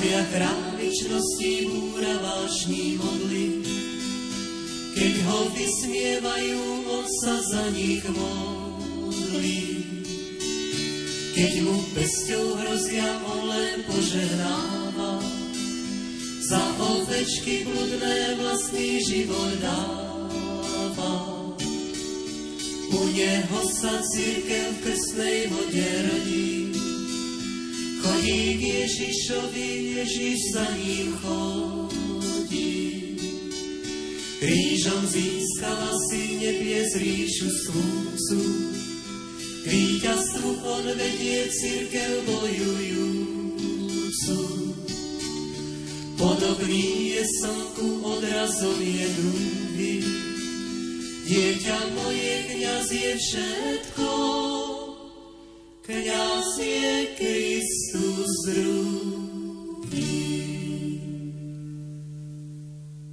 Stavia 0.00 0.24
králičnosti 0.32 1.52
búra 1.68 2.14
vášní 2.24 2.96
modly, 2.96 3.60
keď 4.96 5.12
ho 5.28 5.40
vysmievajú, 5.52 6.60
on 6.88 7.04
sa 7.20 7.36
za 7.36 7.68
nich 7.76 8.00
modlí. 8.08 9.60
Keď 11.36 11.52
mu 11.68 11.76
pesťou 11.92 12.44
hrozia, 12.64 13.12
on 13.28 13.40
len 13.52 13.84
požehnáva, 13.84 15.20
za 16.48 16.64
ovečky 16.80 17.68
bludné 17.68 18.40
vlastný 18.40 19.04
život 19.04 19.52
dáva. 19.60 21.12
U 22.88 23.00
neho 23.04 23.60
sa 23.68 24.00
církev 24.00 24.64
v 24.64 24.78
krstnej 24.80 25.38
vode 25.52 25.88
rodí, 26.08 26.79
chodí 28.00 28.56
k 28.56 28.62
Ježišovi, 28.80 29.68
Ježiš 30.00 30.38
za 30.56 30.66
ním 30.76 31.08
chodí. 31.20 32.80
Krížom 34.40 35.04
získala 35.04 35.92
si 36.08 36.40
nebies 36.40 36.96
ríšu 36.96 37.48
slúcu, 37.52 38.40
k 39.60 39.66
víťazstvu 39.68 40.64
on 40.64 40.84
vedie 40.96 41.44
církev 41.52 42.24
bojujúcu. 42.24 43.60
Podobný 46.16 47.16
je 47.16 47.24
slnku, 47.40 48.00
odrazom 48.00 48.80
je 48.80 49.08
druhý. 49.20 50.00
Dieťa 51.28 51.78
moje, 52.00 52.34
kniaz 52.48 52.88
je 52.88 53.12
všetko, 53.20 54.08
kniaz 55.90 56.48
je 56.62 56.94
Kristus. 57.18 58.34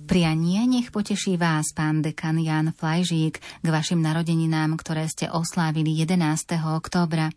Prianie 0.07 0.65
nech 0.69 0.89
poteší 0.93 1.35
vás 1.41 1.73
pán 1.73 2.05
dekan 2.05 2.37
Jan 2.37 2.73
Flajžík 2.73 3.41
k 3.41 3.67
vašim 3.67 4.01
narodeninám, 4.01 4.77
ktoré 4.77 5.09
ste 5.09 5.29
oslávili 5.29 5.93
11. 5.93 6.57
októbra. 6.77 7.33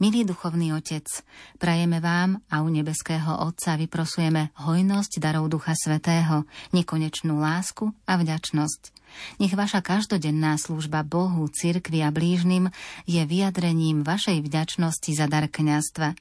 Milý 0.00 0.24
duchovný 0.24 0.76
Otec, 0.76 1.06
prajeme 1.56 2.00
vám 2.00 2.42
a 2.50 2.62
u 2.62 2.68
nebeského 2.68 3.42
Otca 3.44 3.76
vyprosujeme 3.80 4.52
hojnosť 4.60 5.12
darov 5.22 5.48
Ducha 5.48 5.72
Svetého, 5.72 6.44
nekonečnú 6.76 7.40
lásku 7.40 7.92
a 8.04 8.20
vďačnosť. 8.20 8.96
Nech 9.40 9.54
vaša 9.54 9.80
každodenná 9.80 10.60
služba 10.60 11.00
Bohu, 11.06 11.48
cirkvi 11.48 12.04
a 12.04 12.12
blížnym 12.12 12.68
je 13.08 13.22
vyjadrením 13.24 14.04
vašej 14.04 14.44
vďačnosti 14.44 15.10
za 15.16 15.26
dar 15.30 15.48
kniazstva. 15.48 16.12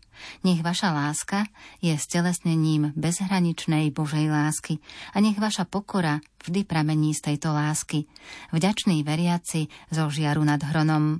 Nech 0.48 0.64
vaša 0.64 0.96
láska 0.96 1.50
je 1.84 1.92
stelesnením 1.98 2.96
bezhraničnej 2.96 3.92
Božej 3.92 4.32
lásky 4.32 4.80
a 5.12 5.20
nech 5.20 5.36
vaša 5.36 5.68
pokora 5.68 6.24
vždy 6.46 6.64
pramení 6.64 7.12
z 7.12 7.34
tejto 7.34 7.52
lásky. 7.52 8.08
Vďační 8.56 9.04
veriaci 9.04 9.68
zo 9.92 10.08
žiaru 10.08 10.46
nad 10.46 10.64
hronom. 10.64 11.20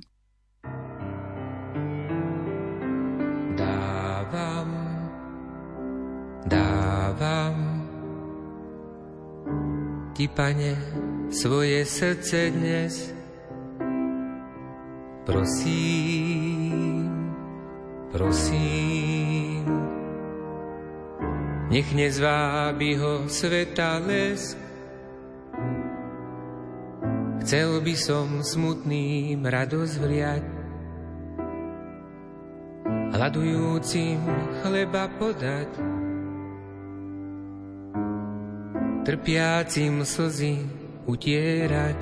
Dávam, 0.66 0.95
dávam 6.46 7.76
ti, 10.16 10.30
pane, 10.30 10.72
svoje 11.28 11.84
srdce 11.84 12.50
dnes. 12.50 13.12
Prosím, 15.26 17.10
prosím, 18.14 19.66
nech 21.68 21.90
nezvábi 21.92 22.94
ho 22.96 23.26
sveta 23.26 23.98
lesk. 24.06 24.56
Chcel 27.42 27.78
by 27.82 27.94
som 27.94 28.42
smutným 28.42 29.42
radosť 29.42 29.94
vliať, 30.02 30.44
hľadujúcim 33.14 34.18
chleba 34.62 35.06
podať, 35.14 35.95
trpiacim 39.06 40.02
slzy 40.02 40.66
utierať. 41.06 41.94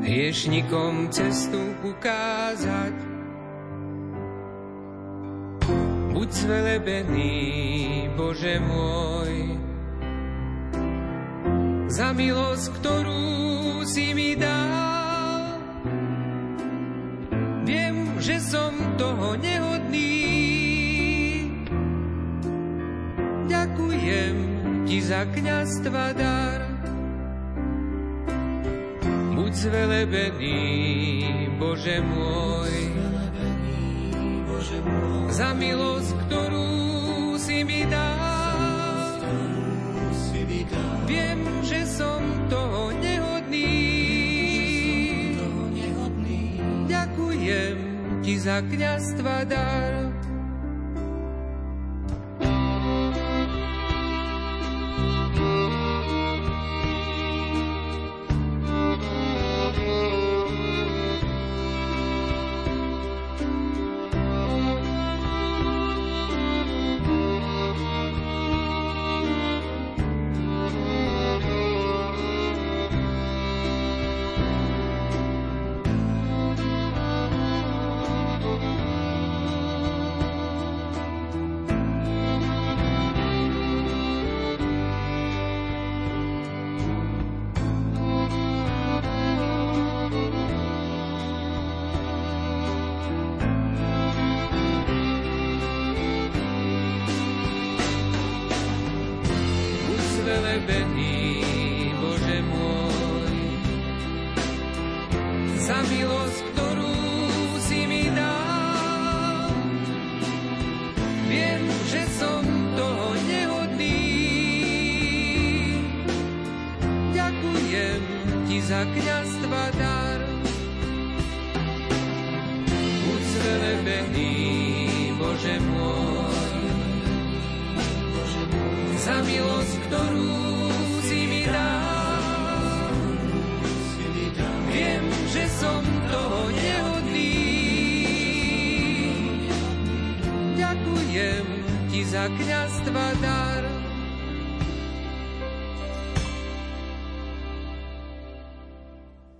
Hriešnikom 0.00 1.12
cestu 1.12 1.60
ukázať. 1.84 2.96
Buď 6.16 6.28
zvelebený, 6.32 7.36
Bože 8.16 8.56
môj, 8.64 9.60
za 11.92 12.16
milosť, 12.16 12.80
ktorú 12.80 13.84
si 13.84 14.16
mi 14.16 14.32
dal. 14.40 15.60
Viem, 17.68 18.16
že 18.24 18.40
som 18.40 18.72
toho 18.96 19.36
nehodný. 19.36 19.63
Ti 24.94 25.02
za 25.02 25.26
kniazstva 25.26 26.14
dar. 26.14 26.62
Buď 29.34 29.52
zvelebený, 29.66 30.58
Bože 31.58 31.98
môj, 31.98 32.74
za 35.34 35.50
milosť, 35.58 36.14
ktorú 36.30 36.70
si 37.42 37.66
mi 37.66 37.82
dal. 37.90 39.18
Viem, 41.10 41.42
že 41.66 41.90
som 41.90 42.22
toho 42.46 42.94
nehodný. 42.94 43.74
Ďakujem 46.86 47.76
ti 48.22 48.34
za 48.38 48.62
kniazstva 48.62 49.42
dar. 49.42 50.13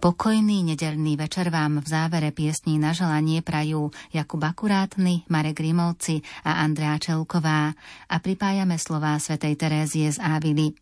Pokojný 0.04 0.68
nedelný 0.68 1.16
večer 1.16 1.48
vám 1.48 1.80
v 1.80 1.88
závere 1.88 2.28
piesní 2.28 2.76
na 2.76 2.92
želanie 2.92 3.40
prajú 3.40 3.88
Jakub 4.12 4.44
Akurátny, 4.44 5.24
Marek 5.32 5.64
Rimovci 5.64 6.20
a 6.44 6.60
Andrea 6.60 7.00
Čelková 7.00 7.72
a 8.12 8.16
pripájame 8.20 8.76
slová 8.76 9.16
svätej 9.16 9.56
Terézie 9.56 10.12
z 10.12 10.20
Ávily. 10.20 10.76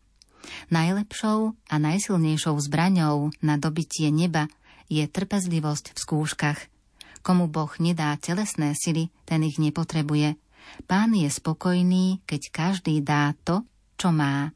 Najlepšou 0.75 1.55
a 1.55 1.75
najsilnejšou 1.79 2.59
zbraňou 2.67 3.31
na 3.47 3.63
dobitie 3.63 4.11
neba 4.11 4.51
je 4.91 5.07
trpezlivosť 5.07 5.95
v 5.95 5.99
skúškach. 6.03 6.59
Komu 7.23 7.47
Boh 7.47 7.71
nedá 7.79 8.19
telesné 8.19 8.75
sily, 8.75 9.15
ten 9.23 9.47
ich 9.47 9.63
nepotrebuje. 9.63 10.35
Pán 10.91 11.15
je 11.15 11.31
spokojný, 11.31 12.27
keď 12.27 12.43
každý 12.51 12.99
dá 12.99 13.39
to, 13.47 13.63
čo 13.95 14.11
má. 14.11 14.51